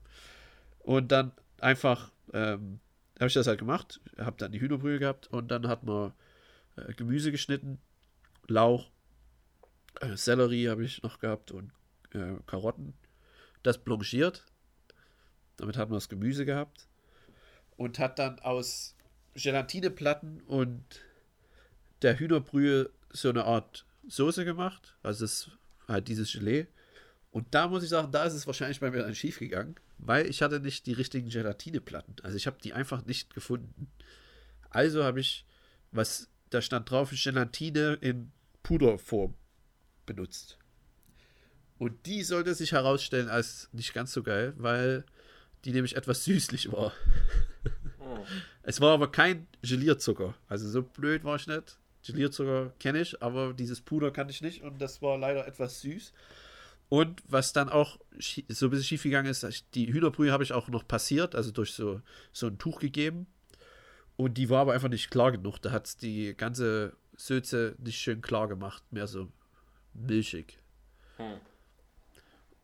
[0.80, 2.80] Und dann einfach ähm,
[3.20, 6.12] habe ich das halt gemacht, habe dann die Hühnerbrühe gehabt und dann hat man
[6.76, 7.78] äh, Gemüse geschnitten,
[8.46, 8.90] Lauch,
[10.00, 11.70] äh, Sellerie habe ich noch gehabt und
[12.12, 12.94] äh, Karotten.
[13.62, 14.46] Das blanchiert.
[15.58, 16.86] Damit hat man das Gemüse gehabt.
[17.76, 18.96] Und hat dann aus
[19.34, 20.84] Gelatineplatten und
[22.00, 24.96] der Hühnerbrühe so eine Art Soße gemacht.
[25.02, 25.50] Also ist
[25.86, 26.66] halt dieses Gelee.
[27.30, 30.26] Und da muss ich sagen, da ist es wahrscheinlich bei mir dann schief gegangen, weil
[30.26, 32.16] ich hatte nicht die richtigen Gelatineplatten.
[32.22, 33.90] Also ich habe die einfach nicht gefunden.
[34.70, 35.44] Also habe ich,
[35.92, 38.32] was da stand drauf, Gelatine in
[38.62, 39.34] Puderform
[40.06, 40.58] benutzt.
[41.78, 45.04] Und die sollte sich herausstellen als nicht ganz so geil, weil
[45.64, 46.92] die nämlich etwas süßlich war.
[48.62, 50.34] Es war aber kein Gelierzucker.
[50.48, 51.78] Also so blöd war ich nicht.
[52.04, 56.12] Gelierzucker kenne ich, aber dieses Puder kann ich nicht und das war leider etwas süß.
[56.90, 58.00] Und was dann auch
[58.48, 61.72] so ein bisschen schief gegangen ist, die Hühnerbrühe habe ich auch noch passiert, also durch
[61.72, 63.28] so, so ein Tuch gegeben.
[64.16, 65.58] Und die war aber einfach nicht klar genug.
[65.60, 69.28] Da hat es die ganze Sülze nicht schön klar gemacht, mehr so
[69.94, 70.58] milchig.
[71.16, 71.38] Hm.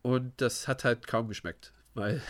[0.01, 2.21] Und das hat halt kaum geschmeckt, weil,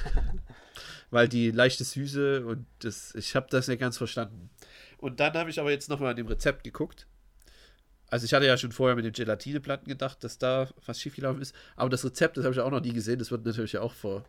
[1.09, 4.51] weil die leichte Süße und das, ich habe das nicht ganz verstanden.
[4.99, 7.07] Und dann habe ich aber jetzt nochmal an dem Rezept geguckt
[8.09, 11.53] Also ich hatte ja schon vorher mit den Gelatineplatten gedacht, dass da was schiefgelaufen ist.
[11.75, 13.19] Aber das Rezept, das habe ich auch noch nie gesehen.
[13.19, 14.23] Das wird natürlich auch ver,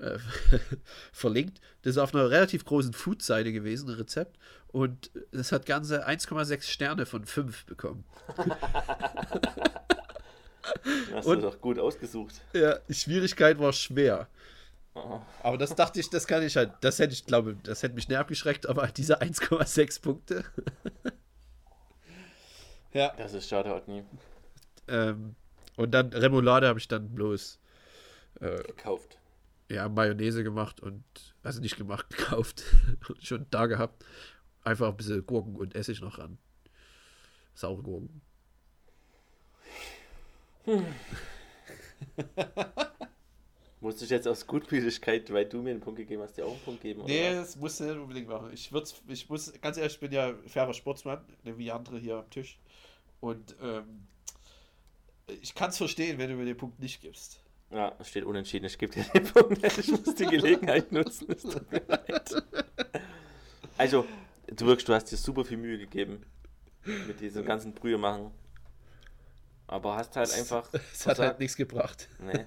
[0.00, 0.18] äh,
[1.12, 1.60] verlinkt.
[1.82, 4.38] Das ist auf einer relativ großen Food-Seite gewesen, ein Rezept.
[4.68, 8.04] Und das hat ganze 1,6 Sterne von 5 bekommen.
[11.12, 12.34] Hast Und- du doch gut ausgesucht.
[12.52, 14.28] Ja, die Schwierigkeit war schwer.
[14.94, 15.20] Oh.
[15.42, 18.08] Aber das dachte ich, das kann ich halt, das hätte ich, glaube, das hätte mich
[18.08, 20.44] näher abgeschreckt, aber diese 1,6 Punkte.
[22.92, 23.12] ja.
[23.16, 24.04] Das ist schade, Otni.
[24.88, 25.34] Ähm,
[25.76, 27.58] und dann Remoulade habe ich dann bloß
[28.40, 29.18] äh, Gekauft.
[29.70, 31.04] ja, Mayonnaise gemacht und,
[31.42, 32.62] also nicht gemacht, gekauft.
[33.20, 34.04] Schon da gehabt.
[34.64, 36.38] Einfach ein bisschen Gurken und Essig noch ran.
[37.54, 38.22] Saure Gurken.
[43.80, 46.60] Musst du jetzt aus Gutmütigkeit, weil du mir einen Punkt gegeben hast, dir auch einen
[46.60, 47.02] Punkt geben?
[47.04, 47.40] Nee, Oder?
[47.40, 47.48] was?
[47.48, 48.50] das musst du nicht unbedingt machen.
[48.52, 52.30] Ich, würd's, ich muss, ganz ehrlich, ich bin ja fairer Sportsmann, wie andere hier am
[52.30, 52.60] Tisch.
[53.22, 54.08] Und ähm,
[55.40, 57.40] ich kann es verstehen, wenn du mir den Punkt nicht gibst.
[57.70, 58.66] Ja, es steht unentschieden.
[58.66, 59.62] Ich gebe dir den Punkt.
[59.78, 61.30] Ich muss die Gelegenheit nutzen.
[61.30, 62.34] Es tut mir leid.
[63.78, 64.04] Also,
[64.48, 66.26] du wirkst, du hast dir super viel Mühe gegeben
[67.06, 68.32] mit diesem ganzen Brühe machen.
[69.68, 70.68] Aber hast halt einfach.
[70.92, 72.08] Es hat halt nichts gebracht.
[72.18, 72.44] Nee,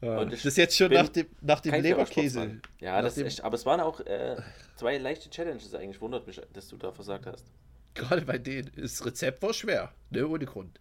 [0.00, 0.18] Ja.
[0.20, 2.60] Und das ist jetzt schon nach dem, nach dem Leberkäse.
[2.80, 3.40] Ja, das ist Nachdem- echt.
[3.44, 4.36] Aber es waren auch äh,
[4.76, 6.00] zwei leichte Challenges eigentlich.
[6.00, 7.44] Wundert mich, dass du da versagt hast.
[7.94, 8.70] Gerade bei denen.
[8.76, 9.92] Das Rezept war schwer.
[10.10, 10.80] Ne, ohne Grund.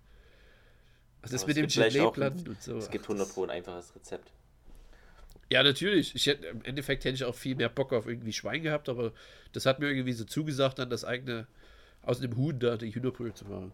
[1.21, 2.77] Also das mit es dem Gelee-Platten und so.
[2.77, 4.31] Es gibt 100 Pro ein einfaches Rezept.
[5.49, 6.15] Ja, natürlich.
[6.15, 9.13] Ich hätte, Im Endeffekt hätte ich auch viel mehr Bock auf irgendwie Schwein gehabt, aber
[9.53, 11.47] das hat mir irgendwie so zugesagt, dann das eigene
[12.01, 13.71] aus dem Huhn da die Hühnerbrühe zu machen.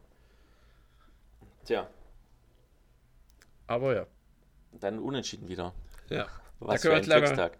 [1.65, 1.89] Tja,
[3.67, 4.07] Aber ja.
[4.79, 5.73] dann unentschieden wieder.
[6.09, 6.27] Ja.
[6.59, 7.51] Was können wir für ein gleich mal-.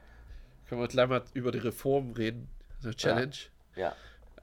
[0.68, 2.50] Können wir gleich mal über die Reform reden.
[2.84, 3.36] Eine Challenge.
[3.76, 3.96] Ja.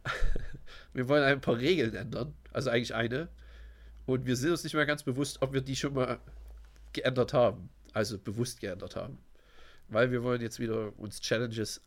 [0.93, 2.35] Wir wollen ein paar Regeln ändern.
[2.53, 3.29] Also eigentlich eine.
[4.07, 6.19] Und wir sind uns nicht mehr ganz bewusst, ob wir die schon mal
[6.93, 7.69] geändert haben.
[7.93, 9.19] Also bewusst geändert haben.
[9.89, 11.83] Weil wir wollen jetzt wieder uns Challenges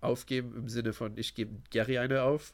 [0.00, 2.52] aufgeben im Sinne von, ich gebe Gary eine auf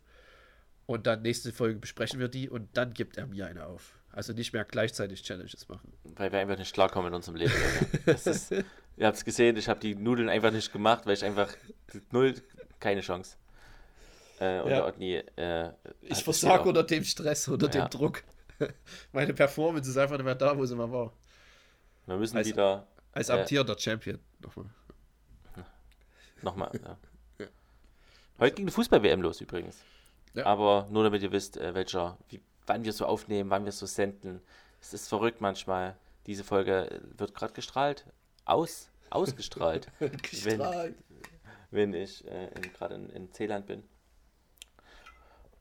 [0.87, 3.95] und dann nächste Folge besprechen wir die und dann gibt er mir eine auf.
[4.13, 5.93] Also nicht mehr gleichzeitig Challenges machen.
[6.05, 7.53] Weil wir einfach nicht klarkommen in unserem Leben.
[8.07, 8.51] Ist,
[8.97, 11.53] ihr habt es gesehen, ich habe die Nudeln einfach nicht gemacht, weil ich einfach
[12.13, 12.35] null,
[12.79, 13.37] keine Chance.
[14.41, 14.87] Äh, und Ja.
[14.87, 15.71] Otni, äh,
[16.03, 17.87] Ich versage steht unter dem Stress, unter Ja.
[17.87, 18.23] dem Druck.
[19.13, 21.13] Meine Performance ist einfach nicht mehr da, wo sie mal war.
[22.07, 23.33] Wir müssen als- wieder Als Äh.
[23.33, 24.19] amtierender Champion.
[24.41, 24.71] Nochmal.
[26.43, 26.71] nochmal.
[27.39, 27.47] Ja.
[28.41, 29.79] Heute ging die Fußball-WM los übrigens.
[30.35, 30.47] Ja.
[30.47, 33.87] Aber nur damit ihr wisst, äh, welcher, wie, wann wir so aufnehmen, wann wir so
[33.87, 34.41] senden.
[34.81, 35.97] Es ist verrückt manchmal.
[36.27, 38.05] Diese Folge äh, wird gerade gestrahlt.
[38.45, 39.87] Aus, ausgestrahlt.
[40.23, 40.97] Gestrahlt.
[41.71, 43.85] wenn ich äh, gerade in, in Zeeland bin.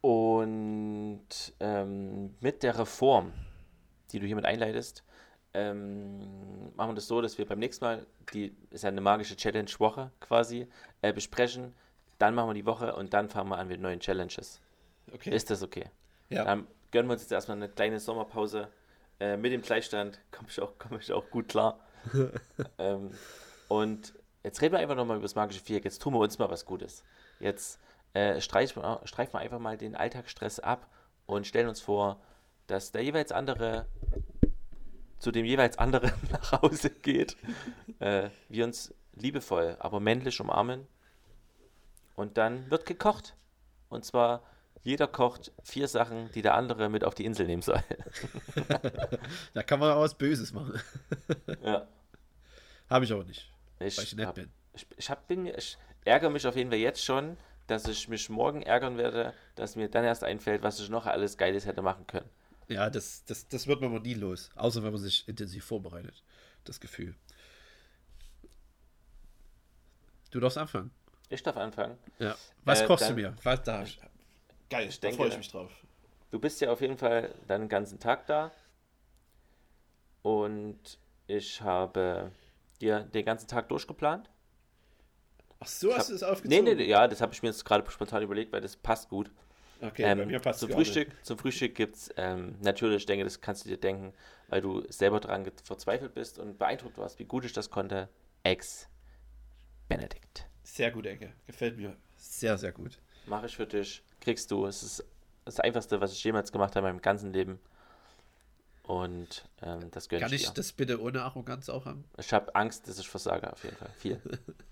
[0.03, 1.21] Und
[1.61, 3.31] ähm, mit der Reform,
[4.11, 5.01] die du hiermit einleitest,
[5.53, 6.19] ähm,
[6.75, 10.11] machen wir das so, dass wir beim nächsten Mal, die ist ja eine magische Challenge-Woche
[10.19, 10.67] quasi,
[11.01, 11.73] äh, besprechen.
[12.19, 14.59] Dann machen wir die Woche und dann fangen wir an mit neuen Challenges.
[15.13, 15.29] Okay.
[15.33, 15.85] Ist das okay?
[16.29, 16.43] ja.
[16.43, 18.67] Dann gönnen wir uns jetzt erstmal eine kleine Sommerpause.
[19.21, 21.79] Äh, mit dem Gleichstand komme ich, auch- komm ich auch gut klar.
[22.77, 23.11] ähm,
[23.69, 25.85] und jetzt reden wir einfach nochmal über das magische Viereck.
[25.85, 27.03] Jetzt tun wir uns mal was Gutes.
[27.39, 27.79] Jetzt
[28.13, 30.87] äh, streichen, wir, streifen wir einfach mal den Alltagsstress ab
[31.25, 32.21] und stellen uns vor,
[32.67, 33.87] dass der jeweils andere
[35.19, 37.37] zu dem jeweils anderen nach Hause geht.
[37.99, 40.85] Äh, wir uns liebevoll, aber männlich umarmen.
[42.15, 43.35] Und dann wird gekocht.
[43.89, 44.43] Und zwar
[44.83, 47.81] jeder kocht vier Sachen, die der andere mit auf die Insel nehmen soll.
[49.53, 50.79] Da kann man auch was Böses machen.
[51.63, 51.87] ja.
[52.89, 54.51] Habe ich aber nicht, Ich, weil ich nett hab, bin.
[54.73, 57.37] ich, ich, hab, bin, ich ärgere mich auf jeden Fall jetzt schon,
[57.67, 61.37] dass ich mich morgen ärgern werde, dass mir dann erst einfällt, was ich noch alles
[61.37, 62.29] Geiles hätte machen können.
[62.67, 64.49] Ja, das, das, das wird man mal nie los.
[64.55, 66.23] Außer wenn man sich intensiv vorbereitet.
[66.65, 67.15] Das Gefühl.
[70.31, 70.91] Du darfst anfangen.
[71.29, 71.97] Ich darf anfangen.
[72.19, 72.35] Ja.
[72.63, 73.35] Was Äh, kochst du dann- mir?
[73.43, 73.83] Was da?
[74.69, 75.71] Geil, Ich da denke- freue ich mich drauf.
[76.31, 78.51] Du bist ja auf jeden Fall dann den ganzen Tag da.
[80.23, 80.97] Und
[81.27, 82.31] ich habe
[82.81, 84.29] dir den ganzen Tag durchgeplant.
[85.63, 86.63] Ach so, hast du Nee, aufgezogen?
[86.65, 89.31] nee, nee, ja, das habe ich mir jetzt gerade spontan überlegt, weil das passt gut.
[89.81, 93.23] Okay, Ähm, bei mir passt zum Frühstück, zum Frühstück gibt es ähm, natürlich, ich denke,
[93.25, 94.13] das kannst du dir denken,
[94.47, 98.07] weil du selber daran verzweifelt bist und beeindruckt warst, wie gut ich das konnte.
[98.43, 98.87] Ex
[99.89, 100.21] Benedict.
[100.23, 100.47] Nicht.
[100.63, 101.33] Sehr gut, Ecke.
[101.47, 101.95] Gefällt mir.
[102.17, 102.99] Sehr, sehr gut.
[103.25, 104.65] Mache ich für dich, kriegst du.
[104.65, 105.05] Es ist
[105.45, 107.59] das Einfachste, was ich jemals gemacht habe in meinem ganzen Leben.
[108.83, 110.53] Und ähm, das gönne Kann ich ich dir.
[110.55, 112.03] das bitte ohne Arroganz auch haben?
[112.17, 113.89] Ich habe Angst, dass ich versage, auf jeden Fall.
[113.97, 114.21] Viel.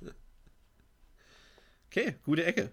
[1.92, 2.72] Okay, gute Ecke.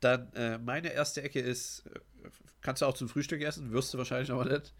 [0.00, 2.30] Dann äh, meine erste Ecke ist, äh,
[2.62, 4.72] kannst du auch zum Frühstück essen, wirst du wahrscheinlich aber nicht.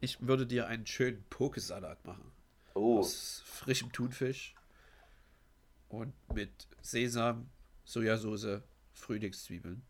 [0.00, 2.32] Ich würde dir einen schönen Pokesalat machen.
[2.72, 4.54] Oh, Aus frischem Thunfisch
[5.90, 7.50] und mit Sesam,
[7.84, 8.62] Sojasauce,
[8.94, 9.82] Frühlingszwiebeln.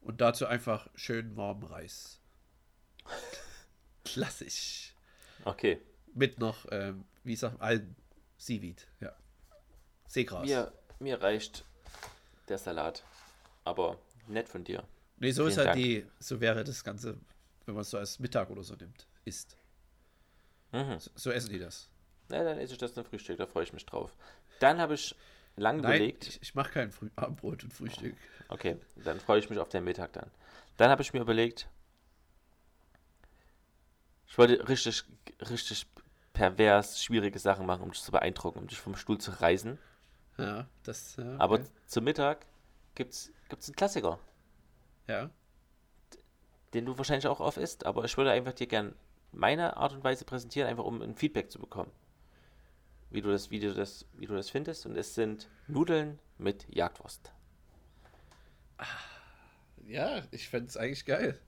[0.00, 2.20] Und dazu einfach schön warmen Reis.
[4.04, 4.94] Klassisch.
[5.44, 5.80] okay.
[6.14, 7.96] Mit noch, ähm, wie sagt man, Algen,
[8.38, 9.16] Seaweed, ja.
[10.06, 10.46] Seegras.
[10.46, 11.64] Mir, mir reicht
[12.52, 13.04] der Salat.
[13.64, 13.98] Aber
[14.28, 14.84] nett von dir.
[15.18, 15.84] Nee, so ist Vielen halt Dank.
[15.84, 17.16] die, so wäre das Ganze,
[17.66, 19.56] wenn man es so als Mittag oder so nimmt, isst.
[20.72, 20.98] Mhm.
[20.98, 21.88] So, so essen die das.
[22.28, 24.14] Na, dann esse ich das zum Frühstück, da freue ich mich drauf.
[24.58, 25.14] Dann habe ich
[25.56, 26.26] lang Nein, überlegt.
[26.26, 28.16] ich, ich mache kein Früh Abendbrot und Frühstück.
[28.48, 30.30] Okay, dann freue ich mich auf den Mittag dann.
[30.76, 31.68] Dann habe ich mir überlegt,
[34.26, 35.04] ich wollte richtig,
[35.50, 35.86] richtig
[36.32, 39.78] pervers schwierige Sachen machen, um dich zu beeindrucken, um dich vom Stuhl zu reißen.
[40.38, 41.66] Ja, das, ja, Aber okay.
[41.86, 42.46] zum Mittag
[42.94, 44.18] gibt's gibt's einen Klassiker,
[45.06, 45.30] ja.
[46.72, 48.94] den du wahrscheinlich auch oft isst, aber ich würde einfach dir gern
[49.32, 51.90] meine Art und Weise präsentieren, einfach um ein Feedback zu bekommen.
[53.10, 54.86] Wie du das, wie du das, wie du das findest.
[54.86, 57.30] Und es sind Nudeln mit Jagdwurst.
[59.86, 61.38] Ja, ich fände es eigentlich geil.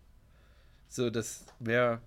[0.89, 2.03] So, das wäre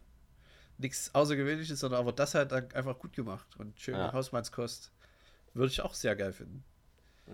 [0.78, 4.14] nichts Außergewöhnliches, sondern aber das halt einfach gut gemacht und schön Ja.
[4.14, 4.92] Hausmannskost.
[5.58, 6.64] Würde ich auch sehr geil finden.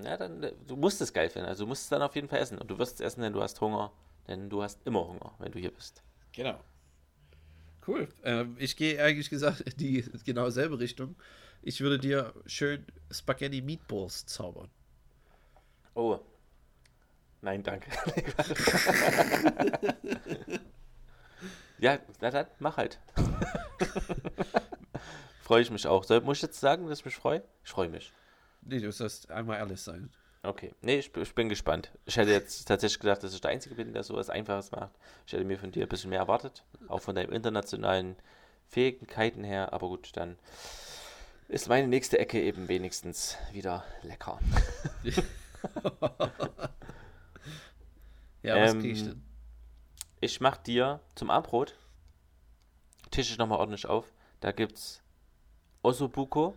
[0.02, 1.48] Ja, dann, äh, du musst es geil finden.
[1.48, 2.58] Also du musst es dann auf jeden Fall essen.
[2.58, 3.92] Und du wirst es essen, denn du hast Hunger.
[4.28, 6.02] Denn du hast immer Hunger, wenn du hier bist.
[6.32, 6.58] Genau.
[7.86, 8.08] Cool.
[8.24, 11.18] Ähm, ich gehe eigentlich gesagt in die genau selbe Richtung.
[11.62, 14.70] Ich würde dir schön Spaghetti Meatballs zaubern.
[15.94, 16.18] Oh.
[17.42, 17.90] Nein, danke.
[21.78, 23.00] ja, na dann, mach halt.
[25.44, 26.04] freue ich mich auch.
[26.04, 27.44] Soll, muss ich jetzt sagen, dass ich mich freue?
[27.64, 28.12] Ich freue mich.
[28.62, 30.10] Nee, du sollst einmal alles sein.
[30.42, 30.74] Okay.
[30.82, 31.92] Nee, ich, ich bin gespannt.
[32.06, 34.92] Ich hätte jetzt tatsächlich gedacht, dass ich der Einzige bin, der so was Einfaches macht.
[35.28, 36.64] Ich hätte mir von dir ein bisschen mehr erwartet.
[36.88, 38.16] Auch von deinen internationalen
[38.68, 39.72] Fähigkeiten her.
[39.74, 40.38] Aber gut, dann
[41.48, 44.40] ist meine nächste Ecke eben wenigstens wieder lecker.
[48.42, 49.24] Ja, was Ähm, krieg ich denn?
[50.20, 51.76] Ich mach dir zum Abendbrot,
[53.12, 54.12] tische ich nochmal ordentlich auf.
[54.42, 55.02] Da gibt's
[55.84, 56.56] Ossobuco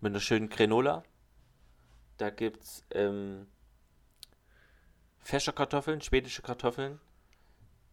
[0.00, 1.04] mit einer schönen Granola.
[2.16, 3.46] Da gibt's ähm,
[5.18, 6.98] Fächerkartoffeln, schwedische Kartoffeln,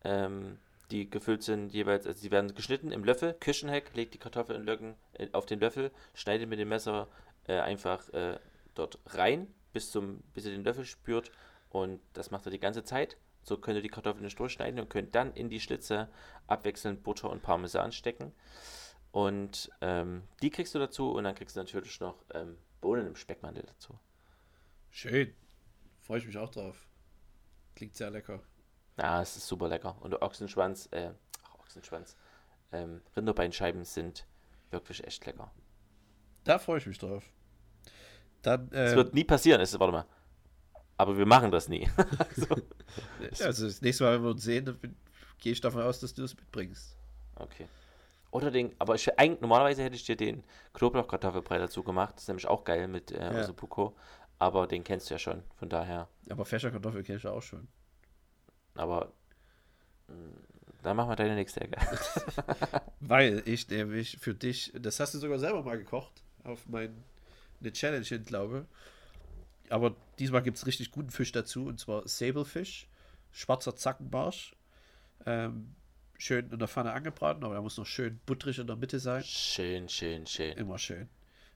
[0.06, 0.60] ähm,
[0.92, 3.34] die gefüllt sind jeweils, also die werden geschnitten im Löffel.
[3.34, 7.10] Küchenheck legt die Kartoffeln Löcken, äh, auf den Löffel, schneidet mit dem Messer
[7.46, 8.40] äh, einfach äh,
[8.76, 11.32] dort rein, bis, zum, bis ihr den Löffel spürt.
[11.70, 13.18] Und das macht er die ganze Zeit.
[13.44, 16.08] So könnt ihr die Kartoffeln nicht durchschneiden und könnt dann in die Schlitze
[16.48, 18.34] abwechselnd Butter und Parmesan stecken.
[19.18, 23.16] Und ähm, die kriegst du dazu und dann kriegst du natürlich noch ähm, Bohnen im
[23.16, 23.98] Speckmantel dazu.
[24.92, 25.34] Schön.
[26.02, 26.88] Freue ich mich auch drauf.
[27.74, 28.44] Klingt sehr lecker.
[28.96, 29.98] Ja, es ist super lecker.
[30.02, 31.10] Und der Ochsenschwanz, äh,
[31.44, 32.16] ach, Ochsenschwanz,
[32.72, 34.28] ähm, Rinderbeinscheiben sind
[34.70, 35.52] wirklich echt lecker.
[36.44, 37.24] Da freue ich mich drauf.
[38.44, 40.06] Dann, Es äh, wird nie passieren, ist, warte mal.
[40.96, 41.90] Aber wir machen das nie.
[43.42, 44.80] also das nächste Mal, wenn wir uns sehen,
[45.40, 46.96] gehe ich davon aus, dass du das mitbringst.
[47.34, 47.66] Okay.
[48.32, 52.16] Oder den, aber ich, eigentlich, normalerweise hätte ich dir den Knoblauchkartoffelbrei dazu gemacht.
[52.16, 53.94] Das ist nämlich auch geil mit äh, Ja.
[54.40, 56.08] Aber den kennst du ja schon, von daher.
[56.30, 57.68] Aber Fächerkartoffel kenne ich ja auch schon.
[58.76, 59.12] Aber
[60.08, 60.14] mh,
[60.84, 61.80] dann machen wir deine nächste Ecke.
[63.00, 67.04] Weil ich nämlich für dich, das hast du sogar selber mal gekocht, auf mein,
[67.60, 68.68] eine Challenge hin, glaube
[69.70, 72.88] Aber diesmal gibt es richtig guten Fisch dazu, und zwar Sablefisch,
[73.32, 74.56] schwarzer Zackenbarsch.
[75.26, 75.76] Ähm,
[76.18, 79.24] schön in der Pfanne angebraten, aber er muss noch schön butterig in der Mitte sein.
[79.24, 80.58] Schön, schön, schön.
[80.58, 81.10] Immer schön.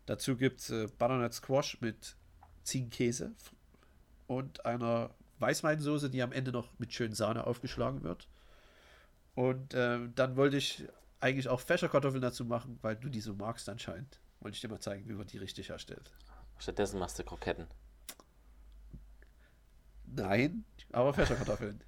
[0.05, 2.15] Dazu gibt es äh, Butternut Squash mit
[2.63, 3.31] Ziegenkäse
[4.27, 8.27] und einer Weißweinsoße, die am Ende noch mit schön Sahne aufgeschlagen wird.
[9.35, 10.85] Und ähm, dann wollte ich
[11.19, 14.19] eigentlich auch Fächerkartoffeln dazu machen, weil du die so magst anscheinend.
[14.39, 16.11] Wollte ich dir mal zeigen, wie man die richtig herstellt.
[16.57, 17.67] Stattdessen machst du Kroketten.
[20.05, 21.81] Nein, aber Fächerkartoffeln.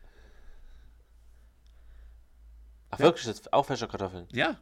[2.93, 3.25] Ach, wirklich?
[3.25, 4.27] Das auch Fächerkartoffeln?
[4.31, 4.57] ja.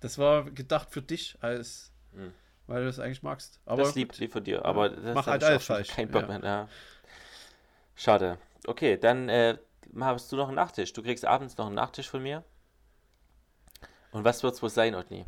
[0.00, 2.34] Das war gedacht für dich, als Hm.
[2.66, 3.58] weil du das eigentlich magst.
[3.64, 4.62] Aber das liebt lieb von dir.
[4.62, 6.28] Aber das Mach halt alles falsch, Kein Bock ja.
[6.28, 6.40] mehr.
[6.44, 6.68] Ja.
[7.96, 8.38] Schade.
[8.66, 9.56] Okay, dann äh,
[10.00, 10.92] hast du noch einen Nachtisch.
[10.92, 12.44] Du kriegst abends noch einen Nachtisch von mir.
[14.10, 15.24] Und was wird es wohl sein, Otni?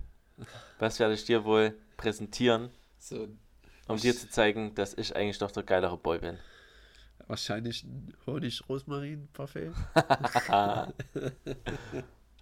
[0.79, 3.29] Was werde ich dir wohl präsentieren, so
[3.89, 6.39] um dir zu zeigen, dass ich eigentlich doch der geilere Boy bin?
[7.27, 9.73] Wahrscheinlich ein Honig-Rosmarin-Parfait.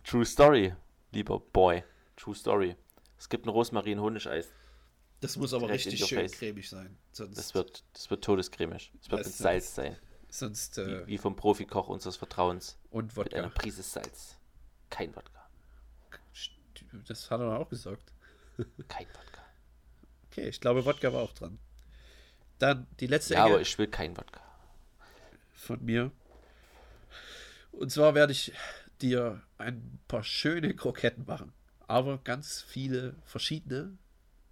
[0.04, 0.74] True Story,
[1.12, 1.82] lieber Boy.
[2.16, 2.76] True Story.
[3.18, 4.52] Es gibt ein Rosmarin-Honigeis.
[5.20, 6.32] Das muss aber Direkt richtig schön face.
[6.32, 6.96] cremig sein.
[7.12, 8.92] Sonst Das wird, das wird todescremig.
[9.00, 9.96] Es wird Das mit Salz sein.
[10.28, 12.76] Sonst, Wie, äh, wie vom Profikoch unseres Vertrauens.
[12.90, 13.60] und Mit einer Wodka.
[13.62, 14.36] Prise Salz.
[14.90, 15.30] Kein Wodka.
[17.08, 18.12] Das hat er auch gesagt.
[18.88, 19.42] Kein Wodka.
[20.30, 21.58] Okay, ich glaube, Wodka war auch dran.
[22.58, 24.40] Dann die letzte Ja, Ecke aber ich will kein Wodka.
[25.64, 26.10] Von mir.
[27.72, 28.52] Und zwar werde ich
[29.02, 31.52] dir ein paar schöne Kroketten machen.
[31.86, 33.98] Aber ganz viele verschiedene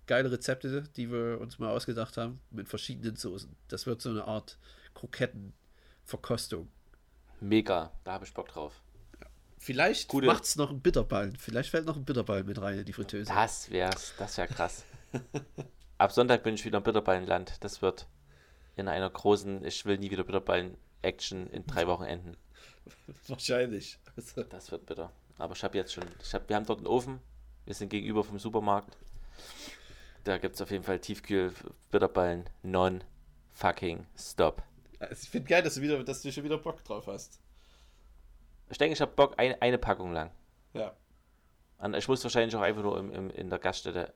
[0.06, 3.54] geile Rezepte, die wir uns mal ausgedacht haben, mit verschiedenen Soßen.
[3.68, 4.58] Das wird so eine Art
[4.94, 6.68] Krokettenverkostung.
[7.40, 7.92] Mega.
[8.04, 8.82] Da habe ich Bock drauf.
[9.58, 11.36] Vielleicht Gute- macht es noch einen Bitterballen.
[11.36, 13.32] Vielleicht fällt noch ein Bitterballen mit rein in die Fritteuse.
[13.32, 14.12] Das wär's.
[14.18, 14.84] Das wär krass.
[15.98, 17.62] Ab Sonntag bin ich wieder im Bitterballenland.
[17.62, 18.08] Das wird
[18.74, 20.24] in einer großen, ich will nie wieder
[21.02, 22.36] Bitterballen-Action in drei Wochen enden.
[23.28, 23.98] Wahrscheinlich.
[24.16, 25.12] Also, Das wird bitter.
[25.38, 27.20] Aber ich habe jetzt schon, ich hab, wir haben dort einen Ofen.
[27.64, 28.96] Wir sind gegenüber vom Supermarkt.
[30.24, 32.48] Da gibt es auf jeden Fall Tiefkühl-Bitterballen.
[32.62, 34.62] Non-fucking stop.
[34.98, 37.40] also ich finde geil, dass du, wieder, dass du schon wieder Bock drauf hast.
[38.70, 40.30] Ich denke, ich habe Bock, ein, eine Packung lang.
[40.72, 40.96] Ja.
[41.78, 44.14] Und ich muss wahrscheinlich auch einfach nur im, im, in der Gaststätte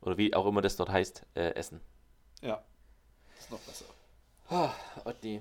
[0.00, 1.80] oder wie auch immer das dort heißt, äh, essen.
[2.42, 2.62] Ja.
[3.38, 3.86] Ist noch besser.
[4.50, 4.70] Oh,
[5.04, 5.40] Otti,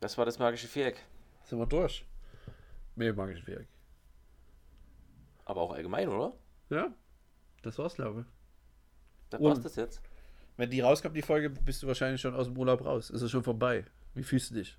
[0.00, 1.04] das war das magische Viereck.
[1.44, 2.04] Sind wir durch?
[2.96, 3.66] Mehr mag ich Werk.
[5.44, 6.32] Aber auch allgemein, oder?
[6.70, 6.92] Ja.
[7.62, 8.26] Das war's, glaube ich.
[9.30, 10.00] Da Und- war's das jetzt.
[10.56, 13.08] Wenn die rauskommt, die Folge, bist du wahrscheinlich schon aus dem Urlaub raus.
[13.10, 13.84] Ist es schon vorbei.
[14.14, 14.76] Wie fühlst du dich?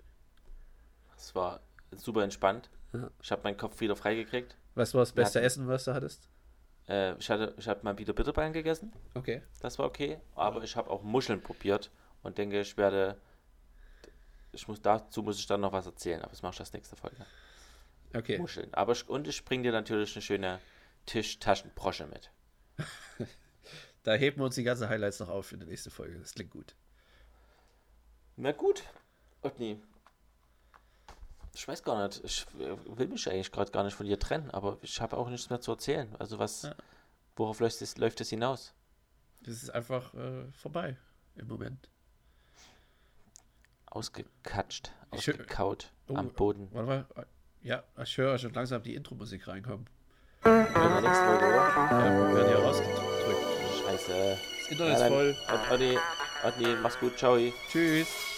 [1.18, 1.62] Es war
[1.96, 2.70] super entspannt.
[2.94, 3.10] Ja.
[3.22, 4.56] Ich habe meinen Kopf wieder freigekriegt.
[4.76, 6.28] Was war das beste hatten- Essen, was du hattest?
[6.88, 8.92] Äh, ich hatte, ich habe mal wieder Bitterballen gegessen.
[9.16, 9.42] Okay.
[9.60, 10.20] Das war okay.
[10.36, 11.90] Aber ich habe auch Muscheln probiert
[12.24, 13.18] und denke, ich werde.
[14.54, 16.96] Ich muss, dazu muss ich dann noch was erzählen, aber das mache ich das nächste
[16.96, 17.26] Folge.
[18.14, 18.38] Okay.
[18.38, 18.74] Muscheln.
[18.74, 20.60] Aber ich, und ich bringe dir natürlich eine schöne
[21.06, 22.32] Tischtaschenbrosche mit.
[24.04, 26.18] Da heben wir uns die ganzen Highlights noch auf für die nächste Folge.
[26.18, 26.76] Das klingt gut.
[28.36, 28.82] Na gut.
[29.44, 29.80] Otni.
[31.54, 32.20] Ich weiß gar nicht.
[32.24, 35.52] Ich will mich eigentlich gerade gar nicht von dir trennen, aber ich habe auch nichts
[35.52, 36.16] mehr zu erzählen.
[36.18, 36.76] Also was, Ja.
[37.36, 38.74] worauf läuft es, läuft es hinaus?
[39.42, 40.98] Das ist einfach äh, vorbei
[41.36, 41.88] im Moment.
[43.92, 46.70] Ausgekatscht, Ich ausgekaut Oh, am Boden.
[46.72, 47.06] Warte mal.
[47.62, 49.86] Ja, ich höre schon langsam die Intro-Musik reinkommen.
[50.46, 53.02] Ja, wir werden hier rausgedrückt.
[53.86, 54.38] Scheiße.
[54.62, 55.36] Das Internet ist voll.
[55.72, 55.98] Otni,
[56.44, 57.38] Otni, mach's gut, ciao.
[57.70, 58.31] Tschüss.